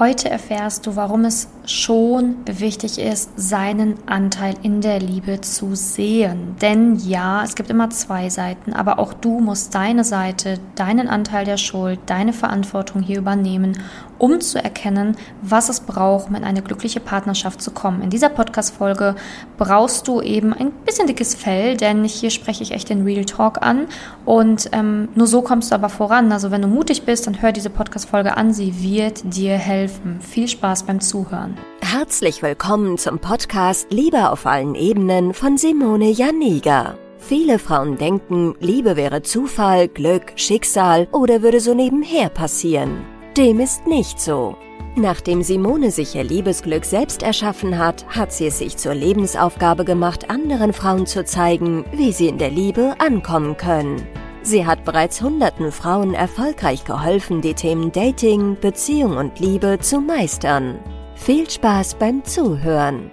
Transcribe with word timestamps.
Heute 0.00 0.30
erfährst 0.30 0.86
du, 0.86 0.96
warum 0.96 1.26
es 1.26 1.48
schon 1.66 2.36
wichtig 2.46 2.98
ist, 2.98 3.32
seinen 3.36 3.96
Anteil 4.06 4.54
in 4.62 4.80
der 4.80 4.98
Liebe 4.98 5.42
zu 5.42 5.74
sehen. 5.74 6.56
Denn 6.62 6.96
ja, 6.96 7.44
es 7.44 7.54
gibt 7.54 7.68
immer 7.68 7.90
zwei 7.90 8.30
Seiten, 8.30 8.72
aber 8.72 8.98
auch 8.98 9.12
du 9.12 9.40
musst 9.40 9.74
deine 9.74 10.02
Seite, 10.02 10.58
deinen 10.74 11.06
Anteil 11.06 11.44
der 11.44 11.58
Schuld, 11.58 12.00
deine 12.06 12.32
Verantwortung 12.32 13.02
hier 13.02 13.18
übernehmen, 13.18 13.78
um 14.16 14.40
zu 14.40 14.62
erkennen, 14.62 15.16
was 15.42 15.68
es 15.68 15.80
braucht, 15.80 16.28
um 16.28 16.34
in 16.34 16.44
eine 16.44 16.62
glückliche 16.62 17.00
Partnerschaft 17.00 17.60
zu 17.60 17.70
kommen. 17.70 18.00
In 18.00 18.08
dieser 18.08 18.30
Podcast-Folge 18.30 19.16
brauchst 19.58 20.08
du 20.08 20.22
eben 20.22 20.54
ein 20.54 20.72
bisschen 20.86 21.08
dickes 21.08 21.34
Fell, 21.34 21.76
denn 21.76 22.04
hier 22.04 22.30
spreche 22.30 22.62
ich 22.62 22.72
echt 22.72 22.88
den 22.88 23.04
Real 23.04 23.26
Talk 23.26 23.60
an 23.60 23.86
und 24.24 24.70
ähm, 24.72 25.08
nur 25.14 25.26
so 25.26 25.42
kommst 25.42 25.70
du 25.70 25.74
aber 25.74 25.90
voran. 25.90 26.32
Also 26.32 26.50
wenn 26.50 26.62
du 26.62 26.68
mutig 26.68 27.02
bist, 27.02 27.26
dann 27.26 27.42
hör 27.42 27.52
diese 27.52 27.70
Podcast-Folge 27.70 28.36
an, 28.36 28.54
sie 28.54 28.82
wird 28.82 29.34
dir 29.34 29.56
helfen 29.56 29.89
helfen. 29.90 30.20
Viel 30.20 30.48
Spaß 30.48 30.84
beim 30.84 31.00
Zuhören. 31.00 31.56
Herzlich 31.82 32.42
willkommen 32.42 32.98
zum 32.98 33.18
Podcast 33.18 33.88
Liebe 33.90 34.30
auf 34.30 34.46
allen 34.46 34.74
Ebenen 34.74 35.34
von 35.34 35.58
Simone 35.58 36.10
Janiga. 36.10 36.96
Viele 37.18 37.58
Frauen 37.58 37.96
denken, 37.98 38.54
Liebe 38.60 38.96
wäre 38.96 39.22
Zufall, 39.22 39.88
Glück, 39.88 40.32
Schicksal 40.36 41.08
oder 41.12 41.42
würde 41.42 41.60
so 41.60 41.74
nebenher 41.74 42.28
passieren. 42.28 43.04
Dem 43.36 43.60
ist 43.60 43.86
nicht 43.86 44.20
so. 44.20 44.56
Nachdem 44.96 45.42
Simone 45.42 45.90
sich 45.90 46.14
ihr 46.16 46.24
Liebesglück 46.24 46.84
selbst 46.84 47.22
erschaffen 47.22 47.78
hat, 47.78 48.04
hat 48.08 48.32
sie 48.32 48.46
es 48.46 48.58
sich 48.58 48.76
zur 48.76 48.94
Lebensaufgabe 48.94 49.84
gemacht, 49.84 50.30
anderen 50.30 50.72
Frauen 50.72 51.06
zu 51.06 51.24
zeigen, 51.24 51.84
wie 51.92 52.12
sie 52.12 52.26
in 52.26 52.38
der 52.38 52.50
Liebe 52.50 52.94
ankommen 52.98 53.56
können. 53.56 54.02
Sie 54.42 54.66
hat 54.66 54.84
bereits 54.84 55.20
hunderten 55.20 55.70
Frauen 55.70 56.14
erfolgreich 56.14 56.84
geholfen, 56.84 57.42
die 57.42 57.52
Themen 57.52 57.92
Dating, 57.92 58.56
Beziehung 58.58 59.18
und 59.18 59.38
Liebe 59.38 59.78
zu 59.80 60.00
meistern. 60.00 60.78
Viel 61.14 61.48
Spaß 61.48 61.96
beim 61.96 62.24
Zuhören. 62.24 63.10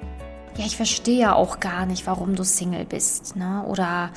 Ja, 0.56 0.66
ich 0.66 0.78
verstehe 0.78 1.20
ja 1.20 1.36
auch 1.36 1.60
gar 1.60 1.86
nicht, 1.86 2.08
warum 2.08 2.36
du 2.36 2.44
Single 2.44 2.86
bist. 2.86 3.36
Ne? 3.36 3.64
Oder 3.68 4.12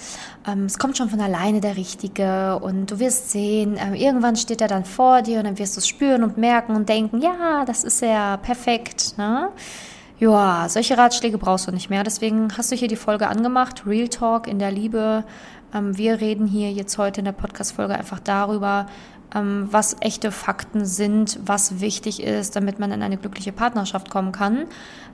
ähm, 0.47 0.67
es 0.67 0.79
kommt 0.79 0.97
schon 0.97 1.11
von 1.11 1.21
alleine 1.21 1.61
der 1.61 1.77
Richtige 1.77 2.59
und 2.61 2.93
du 2.93 3.01
wirst 3.01 3.33
sehen, 3.33 3.77
ähm, 3.79 3.95
irgendwann 3.95 4.37
steht 4.37 4.61
er 4.61 4.69
dann 4.69 4.85
vor 4.85 5.21
dir 5.21 5.39
und 5.39 5.45
dann 5.45 5.59
wirst 5.59 5.77
du 5.77 5.81
es 5.81 5.89
spüren 5.89 6.23
und 6.23 6.39
merken 6.39 6.77
und 6.77 6.89
denken, 6.89 7.21
ja, 7.21 7.65
das 7.67 7.83
ist 7.83 8.01
ja 8.01 8.37
perfekt. 8.37 9.19
Ne? 9.19 9.51
Ja, 10.21 10.67
solche 10.69 10.97
Ratschläge 10.97 11.39
brauchst 11.39 11.67
du 11.67 11.73
nicht 11.73 11.91
mehr. 11.91 12.05
Deswegen 12.05 12.49
hast 12.57 12.71
du 12.71 12.77
hier 12.77 12.89
die 12.89 12.97
Folge 12.97 13.29
angemacht. 13.29 13.85
Real 13.87 14.09
Talk 14.09 14.47
in 14.47 14.59
der 14.59 14.71
Liebe 14.71 15.25
wir 15.73 16.21
reden 16.21 16.47
hier 16.47 16.73
jetzt 16.73 16.99
heute 16.99 17.21
in 17.21 17.25
der 17.25 17.33
Podcast-Folge 17.33 17.95
einfach 17.95 18.21
darüber, 18.21 18.87
ähm, 19.35 19.69
was 19.71 19.97
echte 20.01 20.33
Fakten 20.33 20.85
sind, 20.85 21.39
was 21.45 21.81
wichtig 21.81 22.23
ist, 22.23 22.57
damit 22.57 22.79
man 22.79 22.93
in 22.93 23.03
eine 23.03 23.17
glückliche 23.17 23.53
Partnerschaft 23.53 24.11
kommen 24.11 24.33
kann. 24.33 24.67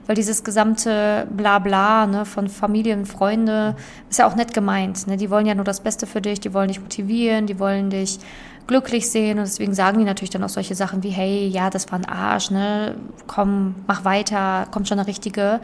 Weil 0.05 0.15
dieses 0.15 0.43
gesamte 0.43 1.27
Blabla 1.29 2.07
ne, 2.07 2.25
von 2.25 2.47
Familie 2.47 2.95
und 2.95 3.05
Freunde 3.05 3.75
ist 4.09 4.19
ja 4.19 4.27
auch 4.27 4.35
nett 4.35 4.53
gemeint. 4.53 5.07
Ne? 5.07 5.17
Die 5.17 5.29
wollen 5.29 5.45
ja 5.45 5.53
nur 5.53 5.65
das 5.65 5.81
Beste 5.81 6.07
für 6.07 6.21
dich, 6.21 6.39
die 6.39 6.53
wollen 6.53 6.69
dich 6.69 6.81
motivieren, 6.81 7.45
die 7.45 7.59
wollen 7.59 7.89
dich 7.89 8.19
glücklich 8.67 9.09
sehen 9.09 9.37
und 9.37 9.45
deswegen 9.45 9.73
sagen 9.73 9.99
die 9.99 10.05
natürlich 10.05 10.29
dann 10.29 10.43
auch 10.43 10.49
solche 10.49 10.75
Sachen 10.75 11.01
wie, 11.03 11.09
hey, 11.09 11.47
ja, 11.47 11.69
das 11.69 11.89
war 11.91 11.99
ein 11.99 12.05
Arsch, 12.05 12.51
ne, 12.51 12.95
komm, 13.25 13.75
mach 13.87 14.03
weiter, 14.03 14.67
kommt 14.71 14.87
schon 14.87 14.99
eine 14.99 15.07
richtige. 15.07 15.61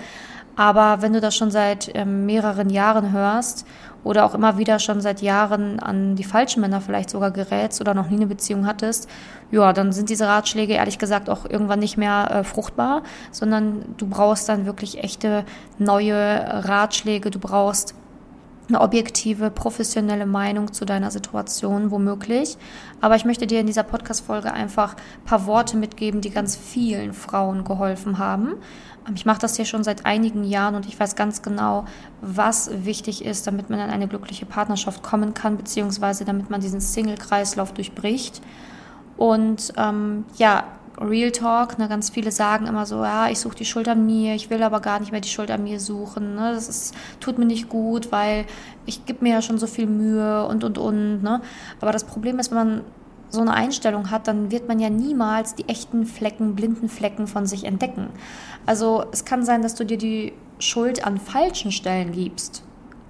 Aber 0.55 1.01
wenn 1.01 1.13
du 1.13 1.21
das 1.21 1.35
schon 1.35 1.51
seit 1.51 1.91
ähm, 1.95 2.25
mehreren 2.25 2.69
Jahren 2.69 3.11
hörst 3.11 3.65
oder 4.03 4.25
auch 4.25 4.35
immer 4.35 4.57
wieder 4.57 4.79
schon 4.79 5.01
seit 5.01 5.21
Jahren 5.21 5.79
an 5.79 6.15
die 6.15 6.23
falschen 6.23 6.61
Männer 6.61 6.81
vielleicht 6.81 7.09
sogar 7.09 7.31
gerätst 7.31 7.81
oder 7.81 7.93
noch 7.93 8.09
nie 8.09 8.17
eine 8.17 8.27
Beziehung 8.27 8.67
hattest, 8.67 9.09
ja, 9.51 9.73
dann 9.73 9.91
sind 9.91 10.09
diese 10.09 10.27
Ratschläge 10.27 10.73
ehrlich 10.73 10.99
gesagt 10.99 11.29
auch 11.29 11.49
irgendwann 11.49 11.79
nicht 11.79 11.97
mehr 11.97 12.29
äh, 12.29 12.43
fruchtbar, 12.43 13.03
sondern 13.31 13.95
du 13.97 14.07
brauchst 14.07 14.47
dann 14.47 14.65
wirklich 14.65 15.03
echte 15.03 15.43
neue 15.79 16.65
Ratschläge, 16.65 17.31
du 17.31 17.39
brauchst 17.39 17.95
eine 18.69 18.79
objektive, 18.81 19.51
professionelle 19.51 20.25
Meinung 20.25 20.71
zu 20.71 20.85
deiner 20.85 21.11
Situation, 21.11 21.91
womöglich. 21.91 22.57
Aber 23.01 23.15
ich 23.15 23.25
möchte 23.25 23.45
dir 23.45 23.59
in 23.59 23.67
dieser 23.67 23.83
Podcast-Folge 23.83 24.53
einfach 24.53 24.95
ein 24.95 25.25
paar 25.25 25.45
Worte 25.45 25.75
mitgeben, 25.75 26.21
die 26.21 26.29
ganz 26.29 26.55
vielen 26.55 27.13
Frauen 27.13 27.65
geholfen 27.65 28.19
haben. 28.19 28.55
Ich 29.15 29.25
mache 29.25 29.39
das 29.39 29.57
hier 29.57 29.65
schon 29.65 29.83
seit 29.83 30.05
einigen 30.05 30.43
Jahren 30.43 30.75
und 30.75 30.85
ich 30.85 30.97
weiß 30.99 31.15
ganz 31.15 31.41
genau, 31.41 31.85
was 32.21 32.69
wichtig 32.85 33.25
ist, 33.25 33.45
damit 33.47 33.69
man 33.69 33.79
in 33.79 33.89
eine 33.89 34.07
glückliche 34.07 34.45
Partnerschaft 34.45 35.03
kommen 35.03 35.33
kann, 35.33 35.57
beziehungsweise 35.57 36.23
damit 36.23 36.49
man 36.49 36.61
diesen 36.61 36.79
Single-Kreislauf 36.79 37.73
durchbricht. 37.73 38.41
Und 39.17 39.73
ähm, 39.77 40.25
ja, 40.37 40.63
Real 40.99 41.31
Talk, 41.31 41.79
ne, 41.79 41.87
ganz 41.87 42.09
viele 42.09 42.31
sagen 42.31 42.67
immer 42.67 42.85
so, 42.85 43.03
ja, 43.03 43.29
ich 43.29 43.39
suche 43.39 43.55
die 43.55 43.65
Schuld 43.65 43.87
an 43.87 44.05
mir, 44.05 44.35
ich 44.35 44.49
will 44.49 44.61
aber 44.63 44.79
gar 44.79 44.99
nicht 44.99 45.11
mehr 45.11 45.21
die 45.21 45.29
Schuld 45.29 45.51
an 45.51 45.63
mir 45.63 45.79
suchen. 45.79 46.35
Ne? 46.35 46.53
Das 46.53 46.69
ist, 46.69 46.93
tut 47.19 47.37
mir 47.37 47.45
nicht 47.45 47.69
gut, 47.69 48.11
weil 48.11 48.45
ich 48.85 49.05
gebe 49.05 49.23
mir 49.23 49.33
ja 49.33 49.41
schon 49.41 49.57
so 49.57 49.67
viel 49.67 49.87
Mühe 49.87 50.45
und 50.45 50.63
und 50.63 50.77
und. 50.77 51.23
Ne? 51.23 51.41
Aber 51.81 51.91
das 51.91 52.03
Problem 52.03 52.39
ist, 52.39 52.51
wenn 52.51 52.57
man 52.57 52.81
so 53.33 53.41
eine 53.41 53.53
Einstellung 53.53 54.11
hat, 54.11 54.27
dann 54.27 54.51
wird 54.51 54.67
man 54.67 54.79
ja 54.79 54.91
niemals 54.91 55.55
die 55.55 55.67
echten 55.67 56.05
Flecken, 56.05 56.53
blinden 56.55 56.87
Flecken 56.87 57.25
von 57.25 57.47
sich 57.47 57.63
entdecken. 57.63 58.09
Also 58.67 59.05
es 59.11 59.25
kann 59.25 59.43
sein, 59.43 59.63
dass 59.63 59.73
du 59.73 59.85
dir 59.85 59.97
die 59.97 60.33
Schuld 60.59 61.03
an 61.03 61.17
falschen 61.17 61.71
Stellen 61.71 62.11
gibst, 62.11 62.63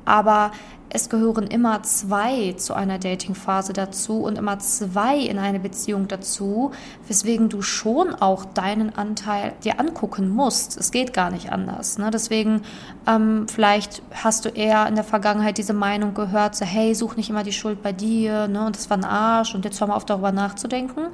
aber 0.06 0.52
es 0.94 1.10
gehören 1.10 1.48
immer 1.48 1.82
zwei 1.84 2.54
zu 2.54 2.76
einer 2.76 3.00
Datingphase 3.00 3.74
dazu 3.74 4.20
und 4.22 4.38
immer 4.38 4.60
zwei 4.60 5.18
in 5.18 5.40
eine 5.40 5.60
Beziehung 5.60 6.08
dazu, 6.08 6.72
weswegen 7.08 7.50
du 7.50 7.64
schon 7.64 8.14
auch 8.14 8.46
deinen 8.46 8.96
Anteil 8.96 9.54
dir 9.64 9.80
angucken 9.80 10.30
musst. 10.30 10.78
Es 10.78 10.92
geht 10.92 11.14
gar 11.14 11.32
nicht 11.32 11.52
anders. 11.52 11.98
Ne? 11.98 12.12
Deswegen, 12.12 12.62
ähm, 13.08 13.48
vielleicht 13.48 14.04
hast 14.12 14.46
du 14.46 14.50
eher 14.50 14.88
in 14.88 14.94
der 14.94 15.04
Vergangenheit 15.04 15.58
diese 15.58 15.74
Meinung 15.74 16.14
gehört, 16.14 16.56
so, 16.56 16.64
hey, 16.64 16.94
such 16.94 17.16
nicht 17.16 17.32
immer 17.32 17.44
die 17.44 17.54
Schuld 17.54 17.82
bei 17.82 17.92
dir, 17.92 18.48
ne? 18.48 18.66
und 18.68 18.76
das 18.76 18.90
war 18.92 18.98
ein 18.98 19.04
Arsch 19.04 19.56
und 19.56 19.66
jetzt 19.66 19.80
hör 19.80 19.88
mal 19.88 19.96
auf 19.96 20.06
darüber 20.06 20.32
nachzudenken. 20.32 21.08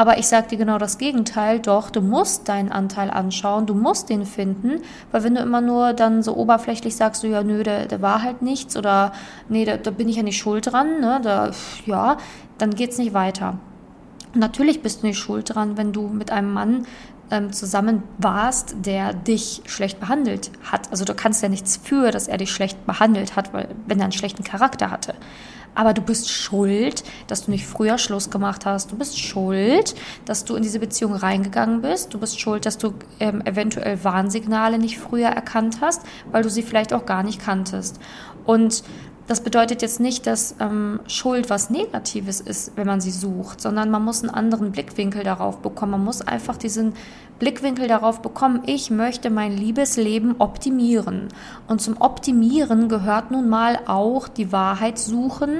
Aber 0.00 0.16
ich 0.16 0.28
sage 0.28 0.48
dir 0.48 0.56
genau 0.56 0.78
das 0.78 0.96
Gegenteil, 0.96 1.58
doch, 1.58 1.90
du 1.90 2.00
musst 2.00 2.48
deinen 2.48 2.72
Anteil 2.72 3.10
anschauen, 3.10 3.66
du 3.66 3.74
musst 3.74 4.08
den 4.08 4.24
finden, 4.24 4.80
weil 5.12 5.24
wenn 5.24 5.34
du 5.34 5.42
immer 5.42 5.60
nur 5.60 5.92
dann 5.92 6.22
so 6.22 6.34
oberflächlich 6.36 6.96
sagst, 6.96 7.20
so, 7.20 7.26
ja, 7.28 7.42
nö, 7.42 7.62
der, 7.62 7.84
der 7.84 8.00
war 8.00 8.22
halt 8.22 8.40
nichts 8.40 8.78
oder 8.78 9.12
nee, 9.50 9.66
da, 9.66 9.76
da 9.76 9.90
bin 9.90 10.08
ich 10.08 10.16
ja 10.16 10.22
nicht 10.22 10.38
schuld 10.38 10.72
dran, 10.72 11.00
ne, 11.00 11.20
da, 11.22 11.50
ja, 11.84 12.16
dann 12.56 12.70
geht's 12.70 12.96
nicht 12.96 13.12
weiter. 13.12 13.58
natürlich 14.32 14.80
bist 14.80 15.02
du 15.02 15.08
nicht 15.08 15.18
schuld 15.18 15.54
dran, 15.54 15.76
wenn 15.76 15.92
du 15.92 16.08
mit 16.08 16.30
einem 16.30 16.54
Mann 16.54 16.86
ähm, 17.30 17.52
zusammen 17.52 18.02
warst, 18.16 18.76
der 18.86 19.12
dich 19.12 19.60
schlecht 19.66 20.00
behandelt 20.00 20.50
hat. 20.62 20.90
Also 20.90 21.04
du 21.04 21.12
kannst 21.12 21.42
ja 21.42 21.50
nichts 21.50 21.76
für, 21.76 22.10
dass 22.10 22.26
er 22.26 22.38
dich 22.38 22.52
schlecht 22.52 22.86
behandelt 22.86 23.36
hat, 23.36 23.52
weil 23.52 23.68
wenn 23.86 23.98
er 23.98 24.04
einen 24.04 24.12
schlechten 24.12 24.44
Charakter 24.44 24.90
hatte 24.90 25.12
aber 25.74 25.94
du 25.94 26.02
bist 26.02 26.28
schuld, 26.28 27.04
dass 27.26 27.44
du 27.44 27.50
nicht 27.50 27.66
früher 27.66 27.98
Schluss 27.98 28.30
gemacht 28.30 28.66
hast. 28.66 28.92
Du 28.92 28.96
bist 28.96 29.18
schuld, 29.18 29.94
dass 30.24 30.44
du 30.44 30.56
in 30.56 30.62
diese 30.62 30.78
Beziehung 30.78 31.14
reingegangen 31.14 31.82
bist. 31.82 32.12
Du 32.12 32.18
bist 32.18 32.40
schuld, 32.40 32.66
dass 32.66 32.78
du 32.78 32.94
ähm, 33.18 33.40
eventuell 33.44 34.02
Warnsignale 34.04 34.78
nicht 34.78 34.98
früher 34.98 35.28
erkannt 35.28 35.78
hast, 35.80 36.02
weil 36.30 36.42
du 36.42 36.50
sie 36.50 36.62
vielleicht 36.62 36.92
auch 36.92 37.06
gar 37.06 37.22
nicht 37.22 37.40
kanntest. 37.40 38.00
Und 38.44 38.82
das 39.30 39.42
bedeutet 39.42 39.80
jetzt 39.80 40.00
nicht, 40.00 40.26
dass 40.26 40.56
ähm, 40.58 40.98
Schuld 41.06 41.50
was 41.50 41.70
Negatives 41.70 42.40
ist, 42.40 42.72
wenn 42.74 42.88
man 42.88 43.00
sie 43.00 43.12
sucht, 43.12 43.60
sondern 43.60 43.88
man 43.88 44.04
muss 44.04 44.22
einen 44.22 44.34
anderen 44.34 44.72
Blickwinkel 44.72 45.22
darauf 45.22 45.58
bekommen. 45.58 45.92
Man 45.92 46.04
muss 46.04 46.20
einfach 46.20 46.56
diesen 46.56 46.94
Blickwinkel 47.40 47.88
darauf 47.88 48.20
bekommen, 48.20 48.62
ich 48.66 48.90
möchte 48.90 49.30
mein 49.30 49.56
Liebesleben 49.56 50.36
optimieren. 50.38 51.28
Und 51.66 51.80
zum 51.80 51.96
Optimieren 52.00 52.88
gehört 52.88 53.30
nun 53.32 53.48
mal 53.48 53.80
auch 53.86 54.28
die 54.28 54.52
Wahrheit 54.52 54.98
suchen 54.98 55.50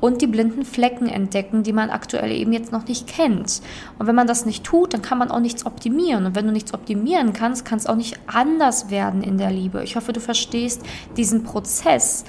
und 0.00 0.22
die 0.22 0.28
blinden 0.28 0.64
Flecken 0.64 1.08
entdecken, 1.08 1.64
die 1.64 1.72
man 1.74 1.90
aktuell 1.90 2.30
eben 2.30 2.52
jetzt 2.52 2.72
noch 2.72 2.86
nicht 2.86 3.08
kennt. 3.08 3.60
Und 3.98 4.06
wenn 4.06 4.14
man 4.14 4.28
das 4.28 4.46
nicht 4.46 4.64
tut, 4.64 4.94
dann 4.94 5.02
kann 5.02 5.18
man 5.18 5.30
auch 5.30 5.40
nichts 5.40 5.66
optimieren. 5.66 6.24
Und 6.26 6.36
wenn 6.36 6.46
du 6.46 6.52
nichts 6.52 6.72
optimieren 6.72 7.32
kannst, 7.32 7.64
kann 7.64 7.78
es 7.78 7.86
auch 7.86 7.96
nicht 7.96 8.18
anders 8.26 8.88
werden 8.88 9.22
in 9.22 9.36
der 9.36 9.50
Liebe. 9.50 9.82
Ich 9.82 9.96
hoffe, 9.96 10.12
du 10.12 10.20
verstehst 10.20 10.82
diesen 11.16 11.42
Prozess. 11.42 12.24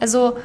Also 0.00 0.36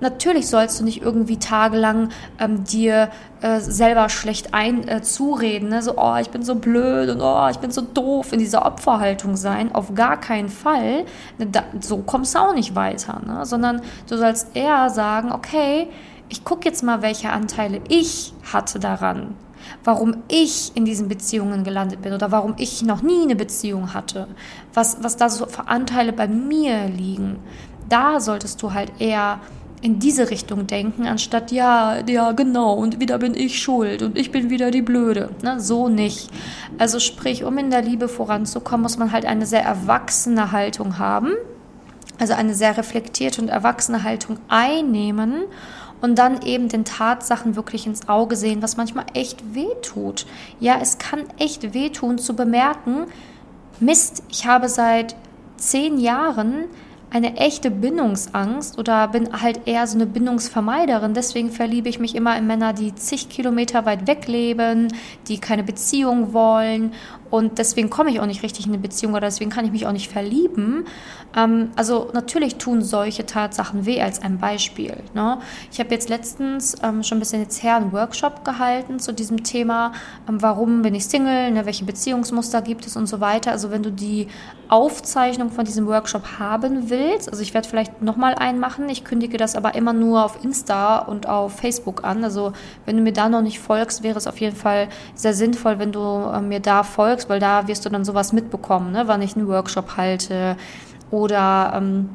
natürlich 0.00 0.48
sollst 0.48 0.80
du 0.80 0.84
nicht 0.84 1.02
irgendwie 1.02 1.38
tagelang 1.38 2.10
ähm, 2.38 2.64
dir 2.64 3.10
äh, 3.40 3.60
selber 3.60 4.08
schlecht 4.08 4.54
ein 4.54 4.86
äh, 4.88 5.02
zureden, 5.02 5.68
ne? 5.68 5.82
so 5.82 5.94
oh 5.96 6.16
ich 6.20 6.30
bin 6.30 6.42
so 6.42 6.54
blöd 6.54 7.10
und 7.10 7.20
oh 7.20 7.48
ich 7.50 7.58
bin 7.58 7.70
so 7.70 7.80
doof 7.80 8.32
in 8.32 8.38
dieser 8.38 8.66
Opferhaltung 8.66 9.36
sein. 9.36 9.74
Auf 9.74 9.94
gar 9.94 10.18
keinen 10.18 10.48
Fall. 10.48 11.04
Da, 11.38 11.64
so 11.80 11.98
kommst 11.98 12.34
du 12.34 12.38
auch 12.38 12.54
nicht 12.54 12.74
weiter, 12.74 13.20
ne? 13.24 13.46
sondern 13.46 13.82
du 14.08 14.16
sollst 14.16 14.56
eher 14.56 14.90
sagen, 14.90 15.32
okay, 15.32 15.88
ich 16.28 16.44
gucke 16.44 16.68
jetzt 16.68 16.82
mal, 16.82 17.02
welche 17.02 17.30
Anteile 17.30 17.80
ich 17.88 18.32
hatte 18.52 18.78
daran 18.78 19.34
warum 19.82 20.16
ich 20.28 20.72
in 20.76 20.84
diesen 20.84 21.08
Beziehungen 21.08 21.64
gelandet 21.64 22.02
bin 22.02 22.12
oder 22.12 22.30
warum 22.30 22.52
ich 22.58 22.82
noch 22.82 23.00
nie 23.00 23.22
eine 23.22 23.34
Beziehung 23.34 23.94
hatte, 23.94 24.28
was, 24.74 25.02
was 25.02 25.16
da 25.16 25.30
so 25.30 25.46
für 25.46 25.68
Anteile 25.68 26.12
bei 26.12 26.28
mir 26.28 26.86
liegen 26.86 27.38
da 27.88 28.20
solltest 28.20 28.62
du 28.62 28.72
halt 28.72 28.92
eher 28.98 29.40
in 29.84 29.98
diese 29.98 30.30
Richtung 30.30 30.66
denken, 30.66 31.06
anstatt 31.06 31.52
ja, 31.52 31.98
ja, 32.08 32.32
genau, 32.32 32.72
und 32.72 33.00
wieder 33.00 33.18
bin 33.18 33.34
ich 33.34 33.60
schuld 33.60 34.00
und 34.00 34.16
ich 34.16 34.32
bin 34.32 34.48
wieder 34.48 34.70
die 34.70 34.80
Blöde. 34.80 35.28
Ne? 35.42 35.60
So 35.60 35.90
nicht. 35.90 36.30
Also 36.78 36.98
sprich, 36.98 37.44
um 37.44 37.58
in 37.58 37.68
der 37.68 37.82
Liebe 37.82 38.08
voranzukommen, 38.08 38.80
muss 38.80 38.96
man 38.96 39.12
halt 39.12 39.26
eine 39.26 39.44
sehr 39.44 39.62
erwachsene 39.62 40.52
Haltung 40.52 40.98
haben, 40.98 41.32
also 42.18 42.32
eine 42.32 42.54
sehr 42.54 42.78
reflektierte 42.78 43.42
und 43.42 43.48
erwachsene 43.48 44.04
Haltung 44.04 44.38
einnehmen 44.48 45.42
und 46.00 46.18
dann 46.18 46.40
eben 46.40 46.70
den 46.70 46.86
Tatsachen 46.86 47.54
wirklich 47.54 47.86
ins 47.86 48.08
Auge 48.08 48.36
sehen, 48.36 48.62
was 48.62 48.78
manchmal 48.78 49.04
echt 49.12 49.54
weh 49.54 49.74
tut. 49.82 50.24
Ja, 50.60 50.78
es 50.80 50.96
kann 50.96 51.24
echt 51.38 51.74
wehtun 51.74 52.16
zu 52.16 52.34
bemerken, 52.34 53.04
Mist, 53.80 54.22
ich 54.30 54.46
habe 54.46 54.70
seit 54.70 55.14
zehn 55.58 55.98
Jahren 55.98 56.68
eine 57.14 57.36
echte 57.36 57.70
Bindungsangst 57.70 58.76
oder 58.76 59.06
bin 59.06 59.40
halt 59.40 59.68
eher 59.68 59.86
so 59.86 59.96
eine 59.96 60.04
Bindungsvermeiderin. 60.04 61.14
Deswegen 61.14 61.52
verliebe 61.52 61.88
ich 61.88 62.00
mich 62.00 62.16
immer 62.16 62.36
in 62.36 62.48
Männer, 62.48 62.72
die 62.72 62.92
zig 62.96 63.28
Kilometer 63.28 63.86
weit 63.86 64.08
weg 64.08 64.26
leben, 64.26 64.88
die 65.28 65.38
keine 65.38 65.62
Beziehung 65.62 66.32
wollen. 66.32 66.92
Und 67.34 67.58
deswegen 67.58 67.90
komme 67.90 68.12
ich 68.12 68.20
auch 68.20 68.26
nicht 68.26 68.44
richtig 68.44 68.66
in 68.66 68.72
eine 68.72 68.80
Beziehung 68.80 69.12
oder 69.14 69.22
deswegen 69.22 69.50
kann 69.50 69.64
ich 69.64 69.72
mich 69.72 69.88
auch 69.88 69.92
nicht 69.92 70.08
verlieben. 70.08 70.84
Ähm, 71.36 71.72
also 71.74 72.10
natürlich 72.14 72.58
tun 72.58 72.80
solche 72.80 73.26
Tatsachen 73.26 73.86
weh 73.86 74.00
als 74.00 74.22
ein 74.22 74.38
Beispiel. 74.38 74.98
Ne? 75.14 75.38
Ich 75.72 75.80
habe 75.80 75.90
jetzt 75.90 76.08
letztens 76.08 76.76
ähm, 76.84 77.02
schon 77.02 77.18
ein 77.18 77.20
bisschen 77.20 77.40
jetzt 77.40 77.60
her 77.64 77.74
einen 77.74 77.92
Workshop 77.92 78.44
gehalten 78.44 79.00
zu 79.00 79.12
diesem 79.12 79.42
Thema, 79.42 79.90
ähm, 80.28 80.42
warum 80.42 80.82
bin 80.82 80.94
ich 80.94 81.06
Single, 81.06 81.50
ne, 81.50 81.66
welche 81.66 81.84
Beziehungsmuster 81.84 82.62
gibt 82.62 82.86
es 82.86 82.94
und 82.94 83.08
so 83.08 83.18
weiter. 83.18 83.50
Also 83.50 83.72
wenn 83.72 83.82
du 83.82 83.90
die 83.90 84.28
Aufzeichnung 84.68 85.50
von 85.50 85.64
diesem 85.64 85.88
Workshop 85.88 86.38
haben 86.38 86.88
willst, 86.88 87.28
also 87.28 87.42
ich 87.42 87.52
werde 87.52 87.68
vielleicht 87.68 88.00
nochmal 88.00 88.36
einen 88.36 88.60
machen, 88.60 88.88
ich 88.88 89.04
kündige 89.04 89.38
das 89.38 89.56
aber 89.56 89.74
immer 89.74 89.92
nur 89.92 90.24
auf 90.24 90.44
Insta 90.44 90.98
und 90.98 91.28
auf 91.28 91.56
Facebook 91.56 92.04
an. 92.04 92.22
Also 92.22 92.52
wenn 92.86 92.96
du 92.96 93.02
mir 93.02 93.12
da 93.12 93.28
noch 93.28 93.42
nicht 93.42 93.58
folgst, 93.58 94.04
wäre 94.04 94.18
es 94.18 94.28
auf 94.28 94.38
jeden 94.38 94.56
Fall 94.56 94.88
sehr 95.16 95.34
sinnvoll, 95.34 95.80
wenn 95.80 95.90
du 95.90 96.00
äh, 96.00 96.40
mir 96.40 96.60
da 96.60 96.84
folgst, 96.84 97.23
weil 97.28 97.40
da 97.40 97.68
wirst 97.68 97.84
du 97.84 97.90
dann 97.90 98.04
sowas 98.04 98.32
mitbekommen, 98.32 98.92
ne, 98.92 99.04
wann 99.06 99.22
ich 99.22 99.36
einen 99.36 99.48
Workshop 99.48 99.96
halte 99.96 100.56
oder 101.10 101.72
ähm, 101.76 102.08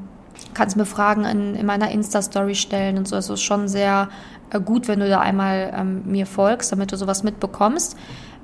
kannst 0.54 0.78
mir 0.78 0.86
Fragen 0.86 1.26
in, 1.26 1.56
in 1.56 1.66
meiner 1.66 1.92
Insta-Story 1.92 2.56
stellen 2.56 2.98
und 2.98 3.08
so. 3.08 3.16
Es 3.16 3.30
ist 3.30 3.42
schon 3.42 3.68
sehr 3.68 4.10
äh, 4.52 4.60
gut, 4.60 4.88
wenn 4.88 5.00
du 5.00 5.10
da 5.10 5.20
einmal 5.20 5.74
ähm, 5.76 6.04
mir 6.06 6.26
folgst, 6.26 6.72
damit 6.72 6.92
du 6.92 6.98
sowas 6.98 7.24
mitbekommst. 7.24 7.98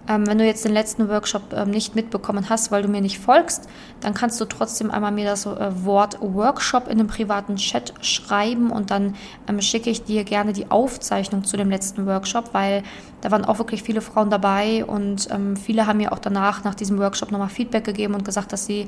Ähm, 0.07 0.27
wenn 0.27 0.37
du 0.37 0.45
jetzt 0.45 0.63
den 0.63 0.73
letzten 0.73 1.09
Workshop 1.09 1.53
ähm, 1.53 1.71
nicht 1.71 1.95
mitbekommen 1.95 2.49
hast, 2.49 2.71
weil 2.71 2.83
du 2.83 2.87
mir 2.87 3.01
nicht 3.01 3.19
folgst, 3.19 3.67
dann 4.01 4.13
kannst 4.13 4.39
du 4.39 4.45
trotzdem 4.45 4.91
einmal 4.91 5.11
mir 5.11 5.25
das 5.25 5.45
äh, 5.45 5.85
Wort 5.85 6.19
Workshop 6.21 6.85
in 6.85 6.99
einem 6.99 7.07
privaten 7.07 7.55
Chat 7.55 7.93
schreiben 8.01 8.69
und 8.71 8.91
dann 8.91 9.15
ähm, 9.47 9.61
schicke 9.61 9.89
ich 9.89 10.03
dir 10.03 10.23
gerne 10.23 10.53
die 10.53 10.69
Aufzeichnung 10.69 11.43
zu 11.43 11.57
dem 11.57 11.69
letzten 11.69 12.05
Workshop, 12.05 12.53
weil 12.53 12.83
da 13.21 13.31
waren 13.31 13.45
auch 13.45 13.57
wirklich 13.57 13.81
viele 13.81 14.01
Frauen 14.01 14.29
dabei 14.29 14.85
und 14.85 15.27
ähm, 15.31 15.57
viele 15.57 15.87
haben 15.87 15.97
mir 15.97 16.11
auch 16.11 16.19
danach, 16.19 16.63
nach 16.63 16.75
diesem 16.75 16.99
Workshop, 16.99 17.31
nochmal 17.31 17.49
Feedback 17.49 17.83
gegeben 17.83 18.13
und 18.13 18.23
gesagt, 18.23 18.53
dass 18.53 18.67
sie 18.67 18.87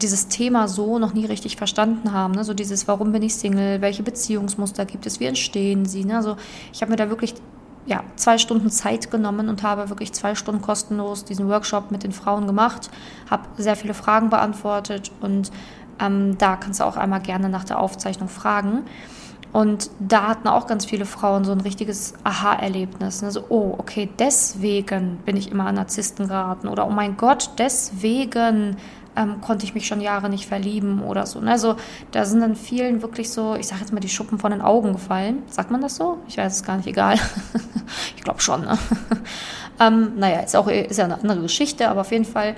dieses 0.00 0.28
Thema 0.28 0.66
so 0.66 0.98
noch 0.98 1.14
nie 1.14 1.26
richtig 1.26 1.56
verstanden 1.56 2.12
haben. 2.12 2.34
Ne? 2.34 2.44
So 2.44 2.54
dieses, 2.54 2.88
warum 2.88 3.12
bin 3.12 3.22
ich 3.22 3.34
Single, 3.34 3.80
welche 3.80 4.02
Beziehungsmuster 4.02 4.86
gibt 4.86 5.06
es, 5.06 5.20
wie 5.20 5.26
entstehen 5.26 5.86
sie. 5.86 6.04
Ne? 6.04 6.16
Also 6.16 6.36
ich 6.72 6.80
habe 6.80 6.90
mir 6.90 6.96
da 6.96 7.08
wirklich 7.08 7.34
ja, 7.86 8.02
zwei 8.16 8.38
Stunden 8.38 8.70
Zeit 8.70 9.10
genommen 9.10 9.48
und 9.48 9.62
habe 9.62 9.90
wirklich 9.90 10.12
zwei 10.12 10.34
Stunden 10.34 10.62
kostenlos 10.62 11.24
diesen 11.24 11.48
Workshop 11.48 11.90
mit 11.90 12.02
den 12.02 12.12
Frauen 12.12 12.46
gemacht, 12.46 12.90
habe 13.30 13.44
sehr 13.56 13.76
viele 13.76 13.94
Fragen 13.94 14.30
beantwortet 14.30 15.10
und 15.20 15.50
ähm, 16.00 16.38
da 16.38 16.56
kannst 16.56 16.80
du 16.80 16.84
auch 16.84 16.96
einmal 16.96 17.20
gerne 17.20 17.48
nach 17.48 17.64
der 17.64 17.78
Aufzeichnung 17.78 18.28
fragen. 18.28 18.84
Und 19.52 19.88
da 20.00 20.26
hatten 20.26 20.48
auch 20.48 20.66
ganz 20.66 20.84
viele 20.84 21.06
Frauen 21.06 21.44
so 21.44 21.52
ein 21.52 21.60
richtiges 21.60 22.14
Aha-Erlebnis. 22.24 23.22
Ne? 23.22 23.30
So, 23.30 23.44
oh, 23.50 23.76
okay, 23.78 24.08
deswegen 24.18 25.18
bin 25.18 25.36
ich 25.36 25.52
immer 25.52 25.66
an 25.66 25.76
Narzissten 25.76 26.26
geraten. 26.26 26.66
Oder 26.66 26.88
oh 26.88 26.90
mein 26.90 27.16
Gott, 27.16 27.50
deswegen 27.58 28.76
ähm, 29.16 29.40
konnte 29.40 29.64
ich 29.64 29.74
mich 29.74 29.86
schon 29.86 30.00
Jahre 30.00 30.28
nicht 30.28 30.46
verlieben 30.46 31.02
oder 31.02 31.26
so. 31.26 31.40
Ne? 31.40 31.52
Also 31.52 31.76
da 32.10 32.24
sind 32.24 32.40
dann 32.40 32.56
vielen 32.56 33.02
wirklich 33.02 33.30
so, 33.30 33.54
ich 33.54 33.66
sage 33.66 33.80
jetzt 33.80 33.92
mal, 33.92 34.00
die 34.00 34.08
Schuppen 34.08 34.38
von 34.38 34.50
den 34.50 34.60
Augen 34.60 34.92
gefallen. 34.92 35.42
Sagt 35.48 35.70
man 35.70 35.80
das 35.80 35.96
so? 35.96 36.18
Ich 36.28 36.36
weiß 36.36 36.52
es 36.52 36.64
gar 36.64 36.76
nicht, 36.76 36.86
egal. 36.86 37.18
ich 38.16 38.22
glaube 38.22 38.40
schon. 38.40 38.62
Ne? 38.62 38.78
ähm, 39.80 40.12
naja, 40.16 40.40
ist 40.40 40.56
auch 40.56 40.68
ist 40.68 40.98
ja 40.98 41.04
eine 41.04 41.14
andere 41.14 41.42
Geschichte, 41.42 41.88
aber 41.88 42.02
auf 42.02 42.12
jeden 42.12 42.24
Fall 42.24 42.56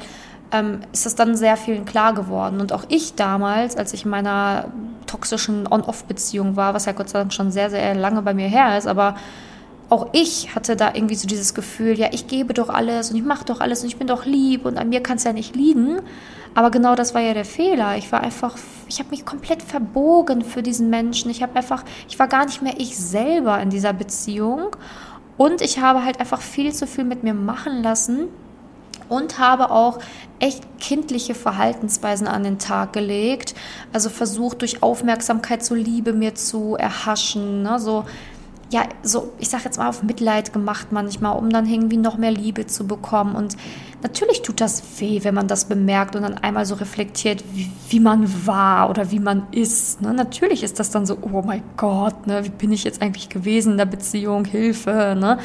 ähm, 0.52 0.80
ist 0.92 1.06
es 1.06 1.14
dann 1.14 1.36
sehr 1.36 1.56
vielen 1.56 1.84
klar 1.84 2.14
geworden. 2.14 2.60
Und 2.60 2.72
auch 2.72 2.84
ich 2.88 3.14
damals, 3.14 3.76
als 3.76 3.92
ich 3.92 4.04
in 4.04 4.10
meiner 4.10 4.66
toxischen 5.06 5.66
On-Off-Beziehung 5.70 6.56
war, 6.56 6.74
was 6.74 6.86
ja 6.86 6.92
Gott 6.92 7.08
sei 7.08 7.18
Dank 7.18 7.32
schon 7.32 7.50
sehr, 7.50 7.70
sehr 7.70 7.94
lange 7.94 8.22
bei 8.22 8.34
mir 8.34 8.48
her 8.48 8.76
ist, 8.78 8.86
aber 8.86 9.16
auch 9.88 10.08
ich 10.12 10.54
hatte 10.54 10.74
da 10.74 10.94
irgendwie 10.94 11.14
so 11.14 11.28
dieses 11.28 11.54
Gefühl, 11.54 11.98
ja, 11.98 12.08
ich 12.12 12.26
gebe 12.26 12.54
doch 12.54 12.68
alles 12.68 13.10
und 13.10 13.16
ich 13.16 13.22
mache 13.22 13.44
doch 13.44 13.60
alles 13.60 13.82
und 13.82 13.88
ich 13.88 13.96
bin 13.96 14.08
doch 14.08 14.26
lieb 14.26 14.64
und 14.64 14.78
an 14.78 14.88
mir 14.88 15.00
kann 15.00 15.16
es 15.16 15.24
ja 15.24 15.32
nicht 15.32 15.54
liegen. 15.54 16.00
Aber 16.54 16.70
genau 16.70 16.94
das 16.94 17.14
war 17.14 17.20
ja 17.20 17.34
der 17.34 17.44
Fehler. 17.44 17.96
Ich 17.96 18.10
war 18.10 18.20
einfach, 18.20 18.56
ich 18.88 18.98
habe 18.98 19.10
mich 19.10 19.24
komplett 19.24 19.62
verbogen 19.62 20.42
für 20.42 20.62
diesen 20.62 20.90
Menschen. 20.90 21.30
Ich 21.30 21.42
habe 21.42 21.54
einfach, 21.54 21.84
ich 22.08 22.18
war 22.18 22.28
gar 22.28 22.46
nicht 22.46 22.62
mehr 22.62 22.74
ich 22.78 22.96
selber 22.96 23.60
in 23.60 23.70
dieser 23.70 23.92
Beziehung. 23.92 24.74
Und 25.36 25.60
ich 25.60 25.80
habe 25.80 26.02
halt 26.02 26.18
einfach 26.18 26.40
viel 26.40 26.72
zu 26.72 26.86
viel 26.86 27.04
mit 27.04 27.22
mir 27.22 27.34
machen 27.34 27.82
lassen 27.82 28.28
und 29.08 29.38
habe 29.38 29.70
auch 29.70 29.98
echt 30.40 30.64
kindliche 30.80 31.34
Verhaltensweisen 31.34 32.26
an 32.26 32.42
den 32.42 32.58
Tag 32.58 32.92
gelegt. 32.92 33.54
Also 33.92 34.08
versucht 34.08 34.62
durch 34.62 34.82
Aufmerksamkeit 34.82 35.62
zur 35.62 35.76
Liebe 35.76 36.12
mir 36.12 36.34
zu 36.34 36.74
erhaschen. 36.74 37.62
Ne? 37.62 37.78
So 37.78 38.04
ja, 38.70 38.82
so, 39.02 39.32
ich 39.38 39.48
sag 39.48 39.64
jetzt 39.64 39.78
mal, 39.78 39.88
auf 39.88 40.02
Mitleid 40.02 40.52
gemacht 40.52 40.88
manchmal, 40.90 41.38
um 41.38 41.50
dann 41.50 41.66
irgendwie 41.66 41.98
noch 41.98 42.18
mehr 42.18 42.32
Liebe 42.32 42.66
zu 42.66 42.86
bekommen. 42.86 43.36
Und 43.36 43.56
natürlich 44.02 44.42
tut 44.42 44.60
das 44.60 44.82
weh, 45.00 45.20
wenn 45.22 45.34
man 45.34 45.46
das 45.46 45.66
bemerkt 45.66 46.16
und 46.16 46.22
dann 46.22 46.34
einmal 46.34 46.66
so 46.66 46.74
reflektiert, 46.74 47.44
wie, 47.52 47.70
wie 47.88 48.00
man 48.00 48.46
war 48.46 48.90
oder 48.90 49.12
wie 49.12 49.20
man 49.20 49.46
ist. 49.52 50.02
Ne? 50.02 50.12
Natürlich 50.12 50.64
ist 50.64 50.80
das 50.80 50.90
dann 50.90 51.06
so, 51.06 51.16
oh 51.22 51.42
mein 51.42 51.62
Gott, 51.76 52.26
ne? 52.26 52.44
wie 52.44 52.50
bin 52.50 52.72
ich 52.72 52.82
jetzt 52.82 53.02
eigentlich 53.02 53.28
gewesen 53.28 53.72
in 53.72 53.78
der 53.78 53.86
Beziehung, 53.86 54.44
Hilfe. 54.44 55.16
Ne? 55.16 55.38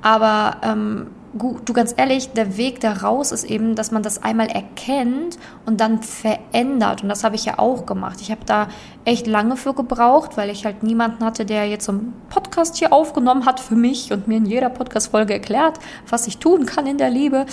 Aber 0.00 0.58
ähm, 0.62 1.08
du 1.34 1.72
ganz 1.72 1.94
ehrlich, 1.96 2.30
der 2.32 2.56
Weg 2.56 2.80
da 2.80 2.92
raus 2.92 3.32
ist 3.32 3.44
eben, 3.44 3.74
dass 3.74 3.90
man 3.90 4.02
das 4.02 4.22
einmal 4.22 4.48
erkennt 4.48 5.38
und 5.64 5.80
dann 5.80 6.02
verändert. 6.02 7.02
Und 7.02 7.08
das 7.08 7.24
habe 7.24 7.36
ich 7.36 7.44
ja 7.44 7.58
auch 7.58 7.86
gemacht. 7.86 8.20
Ich 8.20 8.30
habe 8.30 8.42
da 8.44 8.68
echt 9.04 9.26
lange 9.26 9.56
für 9.56 9.72
gebraucht, 9.72 10.36
weil 10.36 10.50
ich 10.50 10.64
halt 10.64 10.82
niemanden 10.82 11.24
hatte, 11.24 11.46
der 11.46 11.66
jetzt 11.66 11.86
so 11.86 11.92
einen 11.92 12.12
Podcast 12.28 12.76
hier 12.76 12.92
aufgenommen 12.92 13.46
hat 13.46 13.60
für 13.60 13.74
mich 13.74 14.12
und 14.12 14.28
mir 14.28 14.36
in 14.36 14.46
jeder 14.46 14.68
Podcast-Folge 14.68 15.32
erklärt, 15.32 15.78
was 16.08 16.26
ich 16.26 16.38
tun 16.38 16.66
kann 16.66 16.86
in 16.86 16.98
der 16.98 17.10
Liebe. 17.10 17.46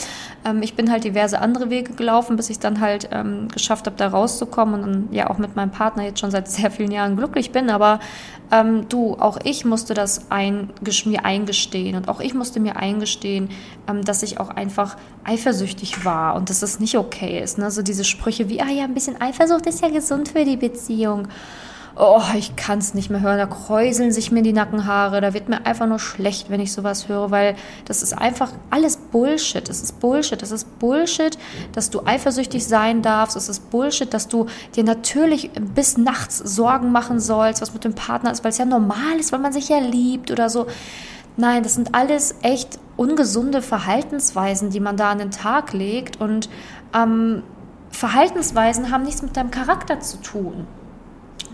Ähm, 0.45 0.61
ich 0.61 0.75
bin 0.75 0.91
halt 0.91 1.05
diverse 1.05 1.39
andere 1.39 1.69
Wege 1.69 1.93
gelaufen, 1.93 2.35
bis 2.35 2.49
ich 2.49 2.59
dann 2.59 2.81
halt 2.81 3.09
ähm, 3.11 3.47
geschafft 3.47 3.85
habe, 3.85 3.95
da 3.97 4.09
rauszukommen 4.09 4.75
und 4.75 4.81
dann 4.81 5.07
ja 5.11 5.29
auch 5.29 5.37
mit 5.37 5.55
meinem 5.55 5.71
Partner 5.71 6.03
jetzt 6.03 6.19
schon 6.19 6.31
seit 6.31 6.47
sehr 6.51 6.69
vielen 6.69 6.91
Jahren 6.91 7.15
glücklich 7.15 7.51
bin. 7.51 7.69
Aber 7.69 7.99
ähm, 8.51 8.87
du, 8.89 9.15
auch 9.15 9.37
ich 9.43 9.65
musste 9.65 9.93
das 9.93 10.29
ein, 10.29 10.69
mir 11.05 11.25
eingestehen 11.25 11.95
und 11.95 12.09
auch 12.09 12.19
ich 12.19 12.33
musste 12.33 12.59
mir 12.59 12.75
eingestehen, 12.77 13.49
ähm, 13.87 14.03
dass 14.03 14.23
ich 14.23 14.39
auch 14.39 14.49
einfach 14.49 14.97
eifersüchtig 15.23 16.05
war 16.05 16.35
und 16.35 16.49
dass 16.49 16.59
das 16.59 16.79
nicht 16.79 16.97
okay 16.97 17.41
ist. 17.41 17.57
Ne? 17.57 17.71
So 17.71 17.81
diese 17.81 18.03
Sprüche 18.03 18.49
wie, 18.49 18.61
ah 18.61 18.69
ja, 18.69 18.83
ein 18.83 18.93
bisschen 18.93 19.21
Eifersucht 19.21 19.67
ist 19.67 19.81
ja 19.81 19.89
gesund 19.89 20.29
für 20.29 20.45
die 20.45 20.57
Beziehung 20.57 21.27
oh, 21.99 22.21
ich 22.33 22.55
kann 22.55 22.79
es 22.79 22.93
nicht 22.93 23.09
mehr 23.09 23.19
hören. 23.19 23.37
Da 23.37 23.45
kräuseln 23.45 24.11
sich 24.11 24.31
mir 24.31 24.41
die 24.41 24.53
Nackenhaare. 24.53 25.19
Da 25.19 25.33
wird 25.33 25.49
mir 25.49 25.65
einfach 25.65 25.85
nur 25.85 25.99
schlecht, 25.99 26.49
wenn 26.49 26.61
ich 26.61 26.71
sowas 26.71 27.09
höre, 27.09 27.29
weil 27.29 27.55
das 27.85 28.01
ist 28.01 28.17
einfach 28.17 28.53
alles 28.69 28.95
Bullshit. 28.95 29.67
Das 29.67 29.81
ist 29.81 29.99
Bullshit. 29.99 30.41
Das 30.41 30.51
ist 30.51 30.79
Bullshit, 30.79 31.37
dass 31.73 31.89
du 31.89 32.01
eifersüchtig 32.05 32.65
sein 32.65 33.01
darfst. 33.01 33.35
Das 33.35 33.49
ist 33.49 33.69
Bullshit, 33.69 34.13
dass 34.13 34.29
du 34.29 34.45
dir 34.75 34.85
natürlich 34.85 35.51
bis 35.75 35.97
nachts 35.97 36.37
Sorgen 36.37 36.93
machen 36.93 37.19
sollst, 37.19 37.61
was 37.61 37.73
mit 37.73 37.83
dem 37.83 37.95
Partner 37.95 38.31
ist, 38.31 38.45
weil 38.45 38.51
es 38.51 38.57
ja 38.57 38.65
normal 38.65 39.19
ist, 39.19 39.33
weil 39.33 39.39
man 39.39 39.51
sich 39.51 39.67
ja 39.67 39.79
liebt 39.79 40.31
oder 40.31 40.49
so. 40.49 40.67
Nein, 41.35 41.63
das 41.63 41.75
sind 41.75 41.95
alles 41.95 42.35
echt 42.41 42.79
ungesunde 42.95 43.61
Verhaltensweisen, 43.61 44.69
die 44.69 44.79
man 44.79 44.95
da 44.95 45.11
an 45.11 45.19
den 45.19 45.31
Tag 45.31 45.73
legt. 45.73 46.21
Und 46.21 46.49
ähm, 46.95 47.43
Verhaltensweisen 47.91 48.89
haben 48.89 49.03
nichts 49.03 49.21
mit 49.21 49.35
deinem 49.35 49.51
Charakter 49.51 49.99
zu 49.99 50.17
tun. 50.21 50.65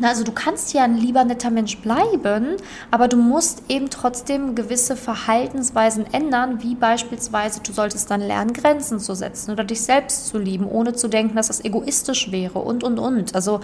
Also 0.01 0.23
du 0.23 0.31
kannst 0.33 0.73
ja 0.73 0.83
ein 0.83 0.97
lieber 0.97 1.23
netter 1.23 1.49
Mensch 1.49 1.77
bleiben, 1.77 2.57
aber 2.91 3.07
du 3.07 3.17
musst 3.17 3.63
eben 3.69 3.89
trotzdem 3.89 4.53
gewisse 4.55 4.97
Verhaltensweisen 4.97 6.05
ändern, 6.11 6.61
wie 6.61 6.75
beispielsweise 6.75 7.61
du 7.61 7.71
solltest 7.71 8.11
dann 8.11 8.21
lernen, 8.21 8.53
Grenzen 8.53 8.99
zu 8.99 9.15
setzen 9.15 9.51
oder 9.51 9.63
dich 9.63 9.81
selbst 9.81 10.27
zu 10.27 10.37
lieben, 10.37 10.67
ohne 10.67 10.93
zu 10.93 11.07
denken, 11.07 11.35
dass 11.35 11.47
das 11.47 11.63
egoistisch 11.63 12.31
wäre 12.31 12.59
und, 12.59 12.83
und, 12.83 12.99
und. 12.99 13.35
Also 13.35 13.61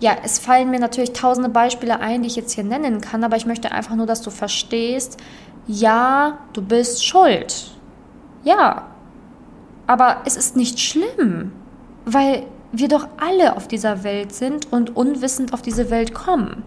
ja, 0.00 0.16
es 0.24 0.38
fallen 0.38 0.70
mir 0.70 0.80
natürlich 0.80 1.12
tausende 1.12 1.48
Beispiele 1.48 2.00
ein, 2.00 2.22
die 2.22 2.28
ich 2.28 2.36
jetzt 2.36 2.52
hier 2.52 2.64
nennen 2.64 3.00
kann, 3.00 3.24
aber 3.24 3.36
ich 3.36 3.46
möchte 3.46 3.72
einfach 3.72 3.94
nur, 3.94 4.06
dass 4.06 4.22
du 4.22 4.30
verstehst, 4.30 5.18
ja, 5.66 6.38
du 6.52 6.62
bist 6.62 7.04
schuld. 7.04 7.72
Ja, 8.44 8.86
aber 9.86 10.18
es 10.24 10.36
ist 10.36 10.56
nicht 10.56 10.80
schlimm, 10.80 11.52
weil 12.04 12.44
wir 12.78 12.88
doch 12.88 13.08
alle 13.18 13.56
auf 13.56 13.68
dieser 13.68 14.04
Welt 14.04 14.34
sind 14.34 14.72
und 14.72 14.96
unwissend 14.96 15.52
auf 15.52 15.62
diese 15.62 15.90
Welt 15.90 16.14
kommen. 16.14 16.62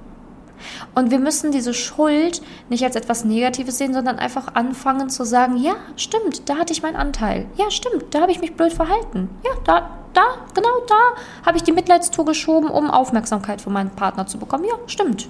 Und 0.95 1.11
wir 1.11 1.19
müssen 1.19 1.51
diese 1.51 1.73
Schuld 1.73 2.41
nicht 2.69 2.83
als 2.83 2.95
etwas 2.95 3.23
Negatives 3.23 3.77
sehen, 3.77 3.93
sondern 3.93 4.19
einfach 4.19 4.55
anfangen 4.55 5.09
zu 5.09 5.23
sagen, 5.23 5.57
ja, 5.57 5.75
stimmt, 5.95 6.49
da 6.49 6.57
hatte 6.57 6.73
ich 6.73 6.81
meinen 6.81 6.95
Anteil. 6.95 7.45
Ja, 7.55 7.71
stimmt, 7.71 8.13
da 8.13 8.21
habe 8.21 8.31
ich 8.31 8.41
mich 8.41 8.55
blöd 8.55 8.73
verhalten. 8.73 9.29
Ja, 9.43 9.51
da, 9.63 9.89
da, 10.13 10.23
genau 10.53 10.69
da 10.87 11.45
habe 11.45 11.57
ich 11.57 11.63
die 11.63 11.71
Mitleidstour 11.71 12.25
geschoben, 12.25 12.69
um 12.69 12.89
Aufmerksamkeit 12.89 13.61
von 13.61 13.73
meinem 13.73 13.91
Partner 13.91 14.27
zu 14.27 14.37
bekommen. 14.37 14.65
Ja, 14.65 14.75
stimmt. 14.87 15.29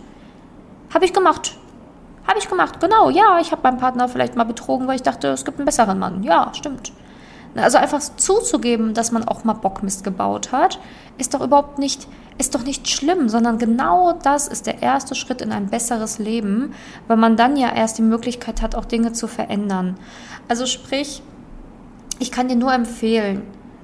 Habe 0.94 1.06
ich 1.06 1.14
gemacht. 1.14 1.58
Habe 2.28 2.40
ich 2.40 2.50
gemacht, 2.50 2.80
genau. 2.80 3.10
Ja, 3.10 3.40
ich 3.40 3.52
habe 3.52 3.62
meinen 3.64 3.78
Partner 3.78 4.08
vielleicht 4.08 4.36
mal 4.36 4.44
betrogen, 4.44 4.88
weil 4.88 4.96
ich 4.96 5.04
dachte, 5.04 5.30
es 5.30 5.46
gibt 5.46 5.58
einen 5.58 5.66
besseren 5.66 6.00
Mann. 6.00 6.24
Ja, 6.24 6.52
stimmt. 6.54 6.92
Also 7.64 7.78
einfach 7.78 8.00
zuzugeben, 8.00 8.94
dass 8.94 9.12
man 9.12 9.28
auch 9.28 9.44
mal 9.44 9.54
Bockmist 9.54 10.04
gebaut 10.04 10.52
hat, 10.52 10.80
ist 11.18 11.34
doch 11.34 11.42
überhaupt 11.42 11.80
nicht, 11.80 12.08
ist 12.38 12.56
doch 12.56 12.64
nicht 12.64 12.90
schlimm, 12.90 13.30
sondern 13.30 13.58
genau 13.58 14.14
das 14.14 14.48
ist 14.48 14.68
der 14.68 14.82
erste 14.82 15.16
Schritt 15.16 15.42
in 15.42 15.52
ein 15.52 15.68
besseres 15.68 16.20
Leben, 16.20 16.74
weil 17.08 17.18
man 17.18 17.36
dann 17.36 17.58
ja 17.58 17.74
erst 17.74 17.98
die 17.98 18.04
Möglichkeit 18.04 18.62
hat, 18.62 18.76
auch 18.76 18.86
Dinge 18.86 19.14
zu 19.14 19.28
verändern. 19.28 19.98
Also 20.48 20.66
sprich, 20.66 21.22
ich 22.20 22.32
kann 22.32 22.48
dir 22.48 22.56
nur 22.56 22.74
empfehlen, 22.74 23.44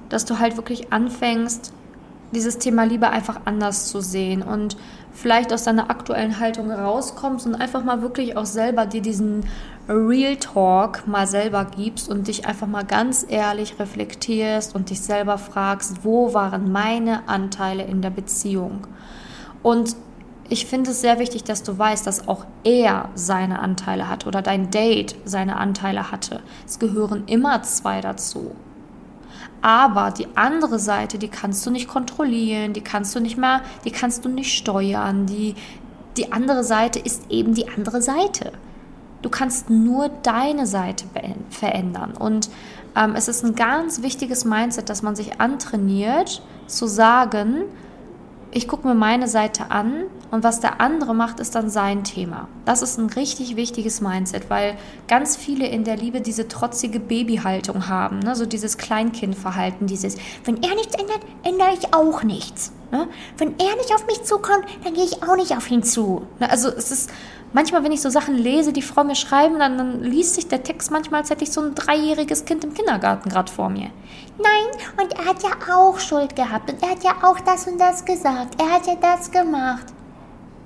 dass 0.10 0.26
du 0.26 0.40
halt 0.40 0.58
wirklich 0.58 0.92
anfängst, 0.94 1.74
dieses 2.32 2.58
Thema 2.58 2.84
Liebe 2.84 3.10
einfach 3.10 3.42
anders 3.46 3.88
zu 3.88 4.02
sehen 4.02 4.42
und 4.42 4.78
vielleicht 5.14 5.54
aus 5.54 5.64
deiner 5.64 5.90
aktuellen 5.90 6.40
Haltung 6.40 6.70
rauskommst 6.70 7.46
und 7.46 7.56
einfach 7.56 7.84
mal 7.84 8.02
wirklich 8.02 8.36
auch 8.36 8.46
selber 8.46 8.86
dir 8.86 9.02
diesen 9.02 9.46
Real 9.88 10.36
Talk 10.38 11.06
mal 11.08 11.28
selber 11.28 11.66
gibst 11.66 12.10
und 12.10 12.28
dich 12.28 12.48
einfach 12.48 12.66
mal 12.66 12.86
ganz 12.86 13.24
ehrlich 13.28 13.78
reflektierst 13.78 14.74
und 14.74 14.90
dich 14.90 15.00
selber 15.02 15.38
fragst, 15.38 16.04
wo 16.04 16.34
waren 16.34 16.72
meine 16.72 17.30
Anteile 17.30 17.84
in 17.84 18.02
der 18.02 18.10
Beziehung? 18.10 18.88
Und 19.62 19.96
ich 20.50 20.66
finde 20.66 20.92
es 20.92 21.02
sehr 21.02 21.20
wichtig, 21.20 21.44
dass 21.44 21.62
du 21.62 21.78
weißt, 21.78 22.06
dass 22.08 22.28
auch 22.28 22.46
er 22.64 23.10
seine 23.14 23.60
Anteile 23.60 24.10
hat 24.10 24.26
oder 24.26 24.42
dein 24.42 24.72
Date 24.72 25.16
seine 25.24 25.58
Anteile 25.58 26.12
hatte. 26.12 26.42
Es 26.66 26.80
gehören 26.80 27.24
immer 27.28 27.62
zwei 27.62 28.02
dazu. 28.02 28.56
Aber 29.62 30.12
die 30.12 30.28
andere 30.36 30.80
Seite, 30.80 31.20
die 31.20 31.28
kannst 31.28 31.66
du 31.66 31.72
nicht 31.72 31.88
kontrollieren, 31.88 32.74
die 32.74 32.82
kannst 32.82 33.16
du 33.16 33.20
nicht 33.20 33.38
mehr, 33.38 33.62
die 33.84 33.92
kannst 33.92 34.26
du 34.26 34.30
nicht 34.30 34.56
steuern. 34.56 35.28
Die, 35.28 35.56
die 36.18 36.32
andere 36.32 36.64
Seite 36.64 37.00
ist 37.00 37.30
eben 37.32 37.54
die 37.54 37.68
andere 37.70 38.02
Seite. 38.02 38.52
Du 39.26 39.32
kannst 39.32 39.72
nur 39.72 40.10
deine 40.22 40.68
Seite 40.68 41.06
verändern. 41.50 42.14
Und 42.16 42.52
ähm, 42.96 43.16
es 43.16 43.28
ist 43.28 43.44
ein 43.44 43.56
ganz 43.56 44.04
wichtiges 44.04 44.46
Mindset, 44.46 44.88
dass 44.88 45.02
man 45.02 45.16
sich 45.16 45.42
antrainiert, 45.42 46.44
zu 46.68 46.86
sagen, 46.86 47.64
ich 48.52 48.68
gucke 48.68 48.88
mir 48.88 48.94
meine 48.94 49.28
Seite 49.28 49.72
an 49.72 50.04
und 50.32 50.44
was 50.44 50.60
der 50.60 50.82
andere 50.82 51.14
macht, 51.14 51.40
ist 51.40 51.56
dann 51.56 51.70
sein 51.70 52.04
Thema. 52.04 52.48
Das 52.66 52.82
ist 52.82 52.98
ein 52.98 53.10
richtig 53.10 53.56
wichtiges 53.56 54.02
Mindset, 54.02 54.50
weil 54.50 54.78
ganz 55.08 55.38
viele 55.38 55.68
in 55.68 55.84
der 55.84 55.98
Liebe 55.98 56.22
diese 56.22 56.48
trotzige 56.48 57.00
Babyhaltung 57.00 57.88
haben, 57.88 58.20
ne? 58.20 58.36
so 58.36 58.46
dieses 58.46 58.78
Kleinkindverhalten, 58.78 59.88
dieses, 59.88 60.18
wenn 60.44 60.62
er 60.64 60.76
nichts 60.76 60.96
ändert, 60.96 61.22
ändere 61.44 61.74
ich 61.74 61.94
auch 61.94 62.24
nichts. 62.24 62.72
Ne? 62.92 63.08
Wenn 63.38 63.56
er 63.60 63.76
nicht 63.78 63.94
auf 63.94 64.06
mich 64.08 64.24
zukommt, 64.24 64.66
dann 64.84 64.94
gehe 64.94 65.06
ich 65.06 65.24
auch 65.24 65.36
nicht 65.36 65.56
auf 65.56 65.70
ihn 65.70 65.84
zu. 65.84 66.26
Ne? 66.40 66.50
Also 66.50 66.70
es 66.70 66.92
ist 66.92 67.12
manchmal, 67.54 67.84
wenn 67.84 67.92
ich 67.92 68.02
so 68.02 68.10
Sachen 68.10 68.36
lese, 68.36 68.74
die 68.74 68.82
Frau 68.82 69.04
mir 69.04 69.16
schreiben, 69.16 69.60
dann, 69.60 69.78
dann 69.78 70.04
liest 70.04 70.36
sich 70.36 70.48
der 70.48 70.64
Text 70.64 70.92
manchmal, 70.92 71.22
als 71.22 71.30
hätte 71.30 71.44
ich 71.44 71.52
so 71.52 71.62
ein 71.62 71.76
dreijähriges 71.76 72.46
Kind 72.46 72.64
im 72.64 72.74
Kindergarten 72.74 73.30
gerade 73.30 73.52
vor 73.52 73.70
mir. 73.70 73.90
Nein, 74.38 75.02
und 75.02 75.14
er 75.14 75.26
hat 75.26 75.44
ja 75.44 75.76
auch 75.76 76.00
Schuld 76.00 76.36
gehabt 76.36 76.72
und 76.72 76.84
er 76.84 76.90
hat 76.90 77.04
ja 77.04 77.16
auch 77.24 77.40
das 77.40 77.68
und 77.68 77.80
das 77.80 78.04
gesagt. 78.04 78.62
Er 78.62 78.72
hat 78.72 78.86
ja 78.86 78.96
das 78.96 79.32
gemacht. 79.32 79.95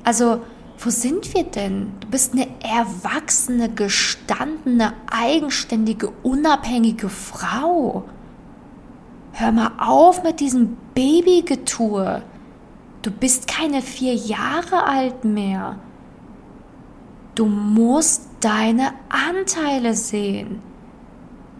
Also, 0.03 0.41
wo 0.81 0.89
sind 0.89 1.33
wir 1.33 1.43
denn? 1.43 1.91
Du 1.99 2.07
bist 2.07 2.33
eine 2.33 2.47
erwachsene, 2.61 3.69
gestandene, 3.69 4.93
eigenständige, 5.11 6.11
unabhängige 6.23 7.09
Frau. 7.09 8.05
Hör 9.33 9.51
mal 9.51 9.71
auf 9.77 10.23
mit 10.23 10.39
diesem 10.39 10.77
Babygetue. 10.95 12.21
Du 13.01 13.11
bist 13.11 13.47
keine 13.47 13.81
vier 13.81 14.13
Jahre 14.13 14.85
alt 14.85 15.25
mehr. 15.25 15.79
Du 17.35 17.45
musst 17.45 18.27
deine 18.41 18.93
Anteile 19.09 19.93
sehen. 19.93 20.61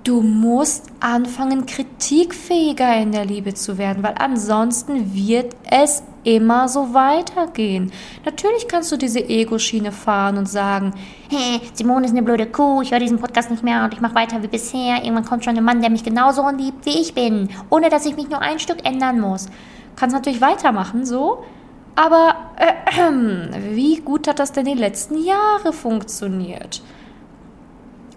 Du 0.03 0.21
musst 0.21 0.87
anfangen, 1.01 1.65
kritikfähiger 1.65 2.97
in 3.01 3.11
der 3.11 3.25
Liebe 3.25 3.53
zu 3.53 3.77
werden, 3.77 4.01
weil 4.01 4.15
ansonsten 4.17 5.13
wird 5.13 5.55
es 5.69 6.03
immer 6.23 6.67
so 6.67 6.93
weitergehen. 6.93 7.91
Natürlich 8.25 8.67
kannst 8.67 8.91
du 8.91 8.97
diese 8.97 9.19
Ego-Schiene 9.19 9.91
fahren 9.91 10.37
und 10.37 10.47
sagen, 10.47 10.93
hey, 11.29 11.61
Simone 11.73 12.05
ist 12.05 12.11
eine 12.11 12.23
blöde 12.23 12.45
Kuh, 12.45 12.81
ich 12.81 12.91
höre 12.91 12.99
diesen 12.99 13.19
Podcast 13.19 13.51
nicht 13.51 13.63
mehr 13.63 13.83
und 13.83 13.93
ich 13.93 14.01
mache 14.01 14.15
weiter 14.15 14.41
wie 14.41 14.47
bisher. 14.47 15.03
Irgendwann 15.03 15.25
kommt 15.25 15.43
schon 15.45 15.57
ein 15.57 15.63
Mann, 15.63 15.81
der 15.81 15.89
mich 15.89 16.03
genauso 16.03 16.47
liebt, 16.49 16.85
wie 16.85 17.01
ich 17.01 17.13
bin, 17.13 17.49
ohne 17.69 17.89
dass 17.89 18.05
ich 18.05 18.15
mich 18.15 18.29
nur 18.29 18.41
ein 18.41 18.59
Stück 18.59 18.85
ändern 18.85 19.19
muss. 19.19 19.47
Kannst 19.95 20.15
natürlich 20.15 20.41
weitermachen, 20.41 21.05
so, 21.05 21.43
aber 21.95 22.35
äh, 22.57 23.11
wie 23.75 23.97
gut 23.97 24.27
hat 24.27 24.39
das 24.39 24.51
denn 24.51 24.65
die 24.65 24.73
letzten 24.73 25.23
Jahre 25.23 25.73
funktioniert? 25.73 26.81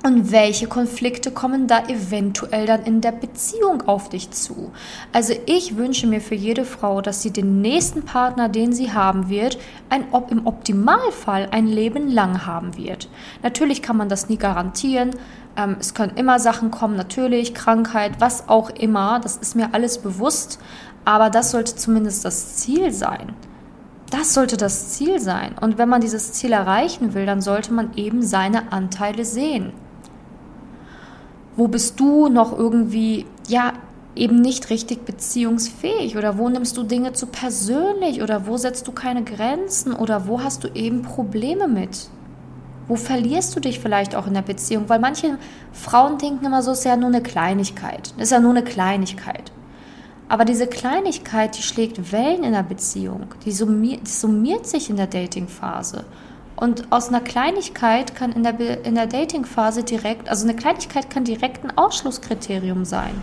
Und 0.04 0.32
welche 0.32 0.66
Konflikte 0.66 1.30
kommen 1.30 1.68
da 1.68 1.86
eventuell 1.86 2.66
dann 2.66 2.82
in 2.82 3.00
der 3.00 3.12
Beziehung 3.12 3.82
auf 3.86 4.08
dich 4.08 4.32
zu? 4.32 4.72
Also 5.12 5.32
ich 5.46 5.76
wünsche 5.76 6.08
mir 6.08 6.20
für 6.20 6.34
jede 6.34 6.64
Frau, 6.64 7.00
dass 7.00 7.22
sie 7.22 7.30
den 7.30 7.60
nächsten 7.60 8.02
Partner, 8.04 8.48
den 8.48 8.72
sie 8.72 8.92
haben 8.92 9.28
wird, 9.28 9.58
ein, 9.90 10.06
im 10.30 10.44
Optimalfall 10.44 11.48
ein 11.52 11.68
Leben 11.68 12.10
lang 12.10 12.44
haben 12.46 12.76
wird. 12.76 13.08
Natürlich 13.44 13.80
kann 13.80 13.96
man 13.96 14.08
das 14.08 14.28
nie 14.28 14.38
garantieren. 14.38 15.10
Ähm, 15.56 15.76
es 15.78 15.94
können 15.94 16.16
immer 16.16 16.40
Sachen 16.40 16.72
kommen, 16.72 16.96
natürlich, 16.96 17.54
Krankheit, 17.54 18.14
was 18.18 18.48
auch 18.48 18.70
immer. 18.70 19.20
Das 19.22 19.36
ist 19.36 19.54
mir 19.54 19.72
alles 19.72 19.98
bewusst. 19.98 20.58
Aber 21.04 21.30
das 21.30 21.52
sollte 21.52 21.76
zumindest 21.76 22.24
das 22.24 22.56
Ziel 22.56 22.90
sein. 22.90 23.34
Das 24.10 24.34
sollte 24.34 24.56
das 24.56 24.90
Ziel 24.90 25.20
sein. 25.20 25.54
Und 25.60 25.78
wenn 25.78 25.88
man 25.88 26.00
dieses 26.00 26.32
Ziel 26.32 26.52
erreichen 26.52 27.14
will, 27.14 27.24
dann 27.24 27.40
sollte 27.40 27.72
man 27.72 27.94
eben 27.94 28.22
seine 28.22 28.72
Anteile 28.72 29.24
sehen. 29.24 29.72
Wo 31.56 31.68
bist 31.68 32.00
du 32.00 32.28
noch 32.28 32.56
irgendwie, 32.56 33.26
ja, 33.48 33.72
eben 34.14 34.40
nicht 34.40 34.70
richtig 34.70 35.04
beziehungsfähig 35.04 36.16
oder 36.16 36.36
wo 36.38 36.48
nimmst 36.48 36.76
du 36.76 36.82
Dinge 36.82 37.12
zu 37.12 37.26
persönlich 37.26 38.22
oder 38.22 38.46
wo 38.46 38.56
setzt 38.56 38.86
du 38.86 38.92
keine 38.92 39.24
Grenzen 39.24 39.94
oder 39.94 40.26
wo 40.26 40.42
hast 40.42 40.64
du 40.64 40.68
eben 40.74 41.02
Probleme 41.02 41.66
mit? 41.66 42.08
Wo 42.88 42.96
verlierst 42.96 43.54
du 43.56 43.60
dich 43.60 43.80
vielleicht 43.80 44.14
auch 44.14 44.26
in 44.26 44.34
der 44.34 44.42
Beziehung? 44.42 44.88
Weil 44.88 44.98
manche 44.98 45.38
Frauen 45.72 46.18
denken 46.18 46.44
immer 46.44 46.62
so, 46.62 46.72
es 46.72 46.80
ist 46.80 46.84
ja 46.84 46.96
nur 46.96 47.08
eine 47.08 47.22
Kleinigkeit. 47.22 48.12
Es 48.16 48.24
ist 48.24 48.32
ja 48.32 48.40
nur 48.40 48.50
eine 48.50 48.64
Kleinigkeit. 48.64 49.52
Aber 50.28 50.44
diese 50.44 50.66
Kleinigkeit, 50.66 51.56
die 51.56 51.62
schlägt 51.62 52.12
Wellen 52.12 52.42
in 52.44 52.52
der 52.52 52.62
Beziehung, 52.62 53.26
die 53.44 53.52
summiert, 53.52 54.06
die 54.06 54.10
summiert 54.10 54.66
sich 54.66 54.90
in 54.90 54.96
der 54.96 55.06
Datingphase. 55.06 56.04
Und 56.56 56.92
aus 56.92 57.08
einer 57.08 57.20
Kleinigkeit 57.20 58.14
kann 58.14 58.32
in 58.32 58.42
der, 58.42 58.84
in 58.84 58.94
der 58.94 59.06
Datingphase 59.06 59.84
direkt, 59.84 60.28
also 60.28 60.46
eine 60.46 60.56
Kleinigkeit 60.56 61.10
kann 61.10 61.24
direkt 61.24 61.64
ein 61.64 61.76
Ausschlusskriterium 61.76 62.84
sein. 62.84 63.20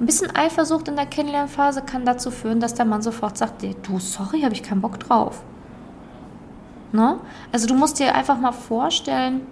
Ein 0.00 0.06
bisschen 0.06 0.34
Eifersucht 0.34 0.88
in 0.88 0.96
der 0.96 1.06
Kennenlernphase 1.06 1.82
kann 1.82 2.04
dazu 2.04 2.30
führen, 2.30 2.60
dass 2.60 2.74
der 2.74 2.84
Mann 2.84 3.02
sofort 3.02 3.38
sagt, 3.38 3.62
du, 3.62 3.98
sorry, 3.98 4.42
habe 4.42 4.54
ich 4.54 4.62
keinen 4.62 4.80
Bock 4.80 4.98
drauf. 4.98 5.42
Ne? 6.92 7.18
Also 7.52 7.66
du 7.66 7.74
musst 7.74 7.98
dir 7.98 8.14
einfach 8.14 8.38
mal 8.38 8.52
vorstellen, 8.52 9.42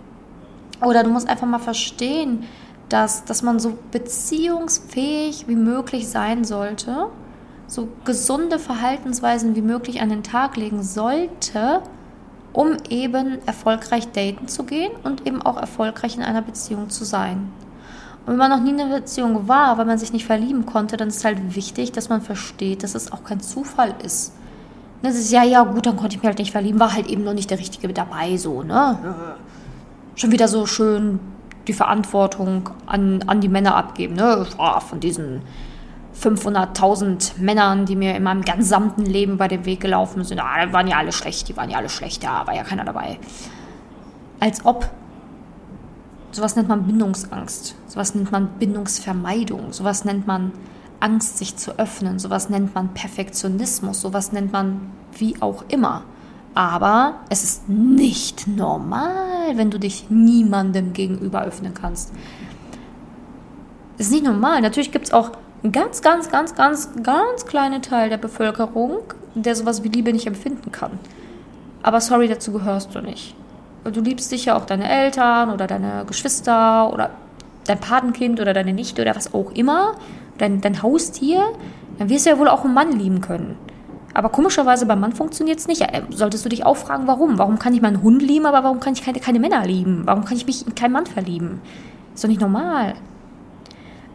oder 0.80 1.04
du 1.04 1.10
musst 1.10 1.28
einfach 1.28 1.46
mal 1.46 1.58
verstehen, 1.58 2.44
dass, 2.88 3.24
dass 3.24 3.42
man 3.42 3.58
so 3.58 3.78
beziehungsfähig 3.90 5.48
wie 5.48 5.56
möglich 5.56 6.08
sein 6.08 6.44
sollte, 6.44 7.08
so 7.66 7.88
gesunde 8.04 8.58
Verhaltensweisen 8.58 9.56
wie 9.56 9.62
möglich 9.62 10.02
an 10.02 10.10
den 10.10 10.22
Tag 10.22 10.56
legen 10.56 10.82
sollte, 10.82 11.82
um 12.52 12.76
eben 12.88 13.38
erfolgreich 13.46 14.10
daten 14.12 14.48
zu 14.48 14.64
gehen 14.64 14.92
und 15.04 15.26
eben 15.26 15.42
auch 15.42 15.56
erfolgreich 15.56 16.16
in 16.16 16.22
einer 16.22 16.42
Beziehung 16.42 16.90
zu 16.90 17.04
sein. 17.04 17.50
Und 18.24 18.32
wenn 18.32 18.36
man 18.36 18.50
noch 18.50 18.60
nie 18.60 18.70
in 18.70 18.80
einer 18.80 19.00
Beziehung 19.00 19.48
war, 19.48 19.78
weil 19.78 19.84
man 19.84 19.98
sich 19.98 20.12
nicht 20.12 20.26
verlieben 20.26 20.64
konnte, 20.66 20.96
dann 20.96 21.08
ist 21.08 21.24
halt 21.24 21.56
wichtig, 21.56 21.92
dass 21.92 22.08
man 22.08 22.20
versteht, 22.20 22.82
dass 22.82 22.94
es 22.94 23.12
auch 23.12 23.24
kein 23.24 23.40
Zufall 23.40 23.94
ist. 24.04 24.32
Das 25.02 25.16
ist 25.16 25.32
ja, 25.32 25.42
ja, 25.42 25.64
gut, 25.64 25.86
dann 25.86 25.96
konnte 25.96 26.14
ich 26.14 26.22
mich 26.22 26.28
halt 26.28 26.38
nicht 26.38 26.52
verlieben, 26.52 26.78
war 26.78 26.92
halt 26.92 27.08
eben 27.08 27.24
noch 27.24 27.34
nicht 27.34 27.50
der 27.50 27.58
Richtige 27.58 27.92
dabei, 27.92 28.36
so, 28.36 28.62
ne? 28.62 29.16
Schon 30.14 30.30
wieder 30.30 30.46
so 30.46 30.66
schön 30.66 31.18
die 31.66 31.72
Verantwortung 31.72 32.70
an, 32.86 33.22
an 33.26 33.40
die 33.40 33.48
Männer 33.48 33.76
abgeben. 33.76 34.14
Ne? 34.14 34.46
Von 34.88 35.00
diesen 35.00 35.42
500.000 36.22 37.40
Männern, 37.40 37.84
die 37.84 37.96
mir 37.96 38.14
in 38.14 38.22
meinem 38.22 38.42
gesamten 38.42 39.04
Leben 39.04 39.38
bei 39.38 39.48
dem 39.48 39.64
Weg 39.64 39.80
gelaufen 39.80 40.24
sind. 40.24 40.38
Ah, 40.40 40.64
die 40.64 40.72
waren 40.72 40.86
ja 40.86 40.98
alle 40.98 41.12
schlecht, 41.12 41.48
die 41.48 41.56
waren 41.56 41.68
ja 41.68 41.78
alle 41.78 41.88
schlecht, 41.88 42.22
da 42.22 42.46
war 42.46 42.54
ja 42.54 42.62
keiner 42.62 42.84
dabei. 42.84 43.18
Als 44.40 44.64
ob. 44.64 44.88
Sowas 46.30 46.56
nennt 46.56 46.68
man 46.68 46.86
Bindungsangst. 46.86 47.74
Sowas 47.86 48.14
nennt 48.14 48.32
man 48.32 48.48
Bindungsvermeidung. 48.58 49.72
Sowas 49.72 50.04
nennt 50.04 50.26
man 50.26 50.52
Angst, 51.00 51.38
sich 51.38 51.56
zu 51.56 51.78
öffnen. 51.78 52.18
Sowas 52.18 52.48
nennt 52.48 52.74
man 52.74 52.94
Perfektionismus. 52.94 54.00
Sowas 54.00 54.32
nennt 54.32 54.52
man 54.52 54.92
wie 55.18 55.40
auch 55.42 55.64
immer. 55.68 56.04
Aber 56.54 57.20
es 57.28 57.44
ist 57.44 57.68
nicht 57.68 58.46
normal, 58.46 59.56
wenn 59.56 59.70
du 59.70 59.78
dich 59.78 60.10
niemandem 60.10 60.92
gegenüber 60.92 61.42
öffnen 61.42 61.74
kannst. 61.74 62.12
Es 63.98 64.06
ist 64.06 64.12
nicht 64.12 64.24
normal. 64.24 64.60
Natürlich 64.60 64.92
gibt 64.92 65.06
es 65.06 65.12
auch 65.12 65.32
einen 65.62 65.72
ganz, 65.72 66.02
ganz, 66.02 66.30
ganz, 66.30 66.54
ganz, 66.54 66.90
ganz 67.02 67.46
kleinen 67.46 67.82
Teil 67.82 68.08
der 68.10 68.16
Bevölkerung, 68.16 69.00
der 69.34 69.54
sowas 69.54 69.84
wie 69.84 69.88
Liebe 69.88 70.12
nicht 70.12 70.26
empfinden 70.26 70.72
kann. 70.72 70.98
Aber 71.82 72.00
sorry, 72.00 72.28
dazu 72.28 72.52
gehörst 72.52 72.94
du 72.94 73.00
nicht. 73.00 73.34
Du 73.84 74.00
liebst 74.00 74.28
sicher 74.28 74.56
auch 74.56 74.64
deine 74.64 74.88
Eltern 74.88 75.50
oder 75.50 75.66
deine 75.66 76.04
Geschwister 76.06 76.92
oder 76.92 77.10
dein 77.66 77.80
Patenkind 77.80 78.40
oder 78.40 78.52
deine 78.54 78.72
Nichte 78.72 79.02
oder 79.02 79.16
was 79.16 79.34
auch 79.34 79.52
immer, 79.52 79.94
dein, 80.38 80.60
dein 80.60 80.82
Haustier, 80.82 81.42
dann 81.98 82.08
wirst 82.08 82.26
du 82.26 82.30
ja 82.30 82.38
wohl 82.38 82.48
auch 82.48 82.64
einen 82.64 82.74
Mann 82.74 82.92
lieben 82.92 83.20
können. 83.20 83.56
Aber 84.14 84.28
komischerweise 84.28 84.86
beim 84.86 85.00
Mann 85.00 85.12
funktioniert 85.12 85.58
es 85.58 85.68
nicht. 85.68 85.82
Äh, 85.82 86.02
solltest 86.10 86.44
du 86.44 86.48
dich 86.48 86.66
auch 86.66 86.76
fragen, 86.76 87.06
warum? 87.06 87.38
Warum 87.38 87.58
kann 87.58 87.74
ich 87.74 87.80
meinen 87.80 88.02
Hund 88.02 88.22
lieben, 88.22 88.46
aber 88.46 88.62
warum 88.62 88.80
kann 88.80 88.92
ich 88.92 89.02
keine, 89.02 89.20
keine 89.20 89.40
Männer 89.40 89.64
lieben? 89.66 90.02
Warum 90.04 90.24
kann 90.24 90.36
ich 90.36 90.46
mich 90.46 90.66
in 90.66 90.74
keinen 90.74 90.92
Mann 90.92 91.06
verlieben? 91.06 91.60
Ist 92.14 92.22
doch 92.22 92.28
nicht 92.28 92.40
normal. 92.40 92.94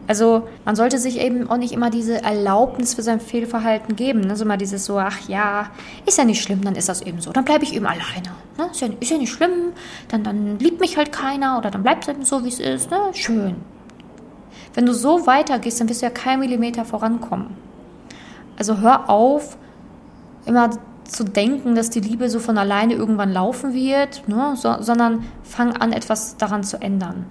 Also 0.08 0.48
man 0.64 0.74
sollte 0.74 0.98
sich 0.98 1.20
eben 1.20 1.50
auch 1.50 1.58
nicht 1.58 1.72
immer 1.72 1.90
diese 1.90 2.22
Erlaubnis 2.22 2.94
für 2.94 3.02
sein 3.02 3.20
Fehlverhalten 3.20 3.94
geben. 3.94 4.22
Ne? 4.22 4.36
So 4.36 4.46
mal 4.46 4.56
dieses 4.56 4.86
so, 4.86 4.98
ach 4.98 5.28
ja, 5.28 5.66
ist 6.06 6.16
ja 6.16 6.24
nicht 6.24 6.42
schlimm, 6.42 6.62
dann 6.64 6.74
ist 6.76 6.88
das 6.88 7.02
eben 7.02 7.20
so. 7.20 7.30
Dann 7.30 7.44
bleibe 7.44 7.64
ich 7.64 7.74
eben 7.74 7.84
alleine. 7.84 8.32
Ne? 8.56 8.68
Ist, 8.72 8.80
ja, 8.80 8.88
ist, 8.98 9.10
ja, 9.10 9.18
nicht 9.18 9.30
schlimm, 9.30 9.72
dann, 10.08 10.24
dann 10.24 10.58
liebt 10.58 10.80
mich 10.80 10.96
halt 10.96 11.12
keiner 11.12 11.58
oder 11.58 11.70
dann 11.70 11.82
bleibt 11.82 12.04
es 12.04 12.08
eben 12.08 12.24
so, 12.24 12.42
wie 12.42 12.48
es 12.48 12.58
ist. 12.58 12.90
Ne? 12.90 12.98
Schön. 13.12 13.56
Wenn 14.72 14.86
du 14.86 14.94
so 14.94 15.26
weitergehst, 15.26 15.78
dann 15.78 15.90
wirst 15.90 16.00
du 16.00 16.06
ja 16.06 16.10
keinen 16.10 16.40
Millimeter 16.40 16.86
vorankommen. 16.86 17.48
Also 18.58 18.78
hör 18.78 19.10
auf, 19.10 19.58
immer 20.46 20.70
zu 21.04 21.24
denken, 21.24 21.74
dass 21.74 21.90
die 21.90 22.00
Liebe 22.00 22.30
so 22.30 22.40
von 22.40 22.56
alleine 22.56 22.94
irgendwann 22.94 23.32
laufen 23.32 23.74
wird, 23.74 24.26
ne? 24.26 24.54
so, 24.56 24.76
sondern 24.80 25.24
fang 25.42 25.76
an, 25.76 25.92
etwas 25.92 26.38
daran 26.38 26.64
zu 26.64 26.80
ändern. 26.80 27.26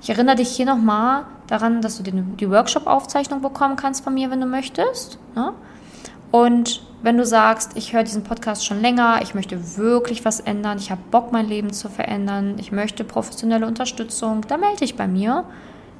Ich 0.00 0.10
erinnere 0.10 0.36
dich 0.36 0.48
hier 0.48 0.66
nochmal 0.66 1.24
daran, 1.46 1.82
dass 1.82 2.00
du 2.00 2.02
die, 2.02 2.50
Workshop-Aufzeichnung 2.50 3.42
bekommen 3.42 3.76
kannst 3.76 4.02
von 4.02 4.14
mir, 4.14 4.30
wenn 4.30 4.40
du 4.40 4.46
möchtest. 4.46 5.18
Ne? 5.34 5.52
Und 6.30 6.82
wenn 7.02 7.18
du 7.18 7.26
sagst, 7.26 7.76
ich 7.76 7.92
höre 7.92 8.04
diesen 8.04 8.24
Podcast 8.24 8.64
schon 8.64 8.80
länger, 8.80 9.20
ich 9.22 9.34
möchte 9.34 9.76
wirklich 9.76 10.24
was 10.24 10.40
ändern, 10.40 10.78
ich 10.78 10.90
habe 10.90 11.02
Bock, 11.10 11.32
mein 11.32 11.46
Leben 11.46 11.70
zu 11.72 11.88
verändern, 11.88 12.56
ich 12.58 12.72
möchte 12.72 13.04
professionelle 13.04 13.66
Unterstützung, 13.66 14.42
dann 14.48 14.60
melde 14.60 14.78
dich 14.78 14.96
bei 14.96 15.06
mir. 15.08 15.44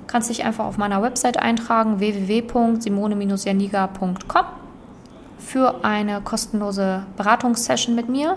Du 0.00 0.06
kannst 0.06 0.30
dich 0.30 0.44
einfach 0.44 0.66
auf 0.66 0.78
meiner 0.78 1.02
Website 1.02 1.38
eintragen, 1.38 1.98
www.simone-janiga.com 2.00 4.46
für 5.38 5.84
eine 5.84 6.20
kostenlose 6.20 7.04
Beratungssession 7.16 7.96
mit 7.96 8.08
mir, 8.08 8.36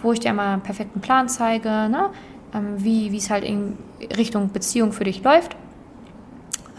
wo 0.00 0.12
ich 0.12 0.20
dir 0.20 0.30
einmal 0.30 0.48
einen 0.48 0.62
perfekten 0.62 1.00
Plan 1.00 1.28
zeige, 1.28 1.68
ne? 1.68 2.10
Ähm, 2.54 2.84
wie 2.84 3.16
es 3.16 3.30
halt 3.30 3.44
in 3.44 3.78
Richtung 4.16 4.50
Beziehung 4.50 4.92
für 4.92 5.04
dich 5.04 5.22
läuft. 5.22 5.56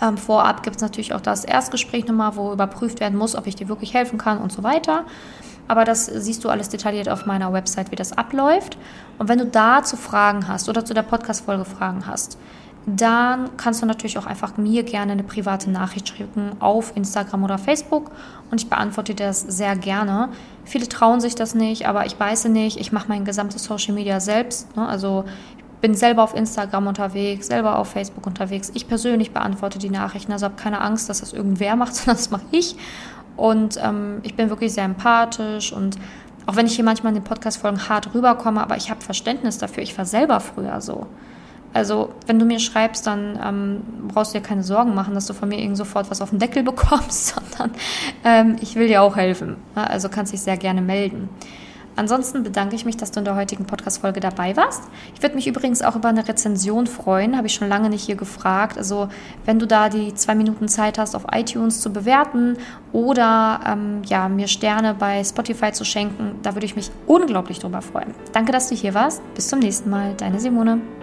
Ähm, 0.01 0.17
vorab 0.17 0.63
gibt 0.63 0.75
es 0.75 0.81
natürlich 0.81 1.13
auch 1.13 1.21
das 1.21 1.45
Erstgespräch 1.45 2.05
nochmal, 2.05 2.35
wo 2.35 2.51
überprüft 2.51 2.99
werden 2.99 3.17
muss, 3.17 3.35
ob 3.35 3.47
ich 3.47 3.55
dir 3.55 3.69
wirklich 3.69 3.93
helfen 3.93 4.17
kann 4.17 4.37
und 4.37 4.51
so 4.51 4.63
weiter. 4.63 5.05
Aber 5.67 5.85
das 5.85 6.05
siehst 6.05 6.43
du 6.43 6.49
alles 6.49 6.69
detailliert 6.69 7.09
auf 7.09 7.25
meiner 7.25 7.53
Website, 7.53 7.89
wie 7.91 7.95
das 7.95 8.11
abläuft. 8.11 8.77
Und 9.17 9.29
wenn 9.29 9.39
du 9.39 9.45
dazu 9.45 9.95
Fragen 9.95 10.47
hast 10.47 10.67
oder 10.69 10.83
zu 10.83 10.93
der 10.93 11.03
Podcast-Folge 11.03 11.65
Fragen 11.65 12.05
hast, 12.05 12.37
dann 12.85 13.55
kannst 13.55 13.81
du 13.81 13.85
natürlich 13.85 14.17
auch 14.17 14.25
einfach 14.25 14.57
mir 14.57 14.83
gerne 14.83 15.13
eine 15.13 15.23
private 15.23 15.71
Nachricht 15.71 16.09
schicken 16.09 16.51
auf 16.59 16.91
Instagram 16.97 17.45
oder 17.45 17.57
Facebook 17.57 18.11
und 18.51 18.61
ich 18.61 18.69
beantworte 18.69 19.15
dir 19.15 19.27
das 19.27 19.39
sehr 19.39 19.77
gerne. 19.77 20.29
Viele 20.65 20.89
trauen 20.89 21.21
sich 21.21 21.33
das 21.33 21.55
nicht, 21.55 21.87
aber 21.87 22.05
ich 22.05 22.19
weiß 22.19 22.45
nicht. 22.45 22.77
Ich 22.77 22.91
mache 22.91 23.07
mein 23.07 23.23
gesamtes 23.23 23.63
Social 23.63 23.93
Media 23.93 24.19
selbst. 24.19 24.75
Ne? 24.75 24.85
Also 24.85 25.23
bin 25.83 25.95
selber 25.95 26.23
auf 26.23 26.33
Instagram 26.33 26.87
unterwegs, 26.87 27.47
selber 27.47 27.77
auf 27.77 27.89
Facebook 27.89 28.25
unterwegs. 28.25 28.71
Ich 28.73 28.87
persönlich 28.87 29.31
beantworte 29.31 29.79
die 29.79 29.89
Nachrichten, 29.89 30.31
also 30.31 30.45
habe 30.45 30.55
keine 30.55 30.79
Angst, 30.79 31.09
dass 31.09 31.19
das 31.19 31.33
irgendwer 31.33 31.75
macht, 31.75 31.93
sondern 31.95 32.15
das 32.15 32.31
mache 32.31 32.45
ich. 32.51 32.77
Und 33.35 33.77
ähm, 33.83 34.21
ich 34.23 34.35
bin 34.35 34.49
wirklich 34.49 34.71
sehr 34.71 34.85
empathisch 34.85 35.73
und 35.73 35.97
auch 36.45 36.55
wenn 36.55 36.67
ich 36.67 36.75
hier 36.75 36.85
manchmal 36.85 37.11
in 37.11 37.19
den 37.19 37.25
Podcast-Folgen 37.25 37.89
hart 37.89 38.13
rüberkomme, 38.13 38.61
aber 38.61 38.77
ich 38.77 38.89
habe 38.89 39.01
Verständnis 39.01 39.57
dafür. 39.57 39.83
Ich 39.83 39.97
war 39.97 40.05
selber 40.05 40.39
früher 40.39 40.79
so. 40.79 41.07
Also, 41.73 42.13
wenn 42.27 42.39
du 42.39 42.45
mir 42.45 42.59
schreibst, 42.59 43.05
dann 43.05 43.37
ähm, 43.43 43.81
brauchst 44.07 44.33
du 44.33 44.39
dir 44.39 44.45
keine 44.45 44.63
Sorgen 44.63 44.95
machen, 44.95 45.13
dass 45.15 45.25
du 45.25 45.33
von 45.33 45.49
mir 45.49 45.59
irgend 45.59 45.75
sofort 45.75 46.09
was 46.09 46.21
auf 46.21 46.29
den 46.29 46.39
Deckel 46.39 46.63
bekommst, 46.71 47.35
sondern 47.35 47.71
ähm, 48.23 48.55
ich 48.61 48.75
will 48.75 48.87
dir 48.87 49.01
auch 49.01 49.17
helfen. 49.17 49.57
Also 49.75 50.07
kannst 50.07 50.31
dich 50.31 50.39
sehr 50.39 50.55
gerne 50.55 50.81
melden. 50.81 51.27
Ansonsten 51.95 52.43
bedanke 52.43 52.75
ich 52.75 52.85
mich, 52.85 52.97
dass 52.97 53.11
du 53.11 53.19
in 53.19 53.25
der 53.25 53.35
heutigen 53.35 53.65
Podcast-Folge 53.65 54.19
dabei 54.19 54.55
warst. 54.55 54.83
Ich 55.15 55.21
würde 55.21 55.35
mich 55.35 55.47
übrigens 55.47 55.81
auch 55.81 55.95
über 55.95 56.09
eine 56.09 56.27
Rezension 56.27 56.87
freuen, 56.87 57.37
habe 57.37 57.47
ich 57.47 57.53
schon 57.53 57.69
lange 57.69 57.89
nicht 57.89 58.03
hier 58.05 58.15
gefragt. 58.15 58.77
Also, 58.77 59.09
wenn 59.45 59.59
du 59.59 59.67
da 59.67 59.89
die 59.89 60.13
zwei 60.15 60.35
Minuten 60.35 60.67
Zeit 60.67 60.97
hast, 60.97 61.15
auf 61.15 61.25
iTunes 61.31 61.81
zu 61.81 61.91
bewerten 61.91 62.57
oder 62.91 63.59
ähm, 63.65 64.01
ja, 64.05 64.27
mir 64.29 64.47
Sterne 64.47 64.95
bei 64.95 65.23
Spotify 65.23 65.71
zu 65.71 65.85
schenken, 65.85 66.39
da 66.41 66.55
würde 66.55 66.65
ich 66.65 66.75
mich 66.75 66.89
unglaublich 67.07 67.59
drüber 67.59 67.81
freuen. 67.81 68.13
Danke, 68.31 68.51
dass 68.51 68.69
du 68.69 68.75
hier 68.75 68.93
warst. 68.93 69.21
Bis 69.35 69.47
zum 69.47 69.59
nächsten 69.59 69.89
Mal. 69.89 70.13
Deine 70.15 70.39
Simone. 70.39 71.02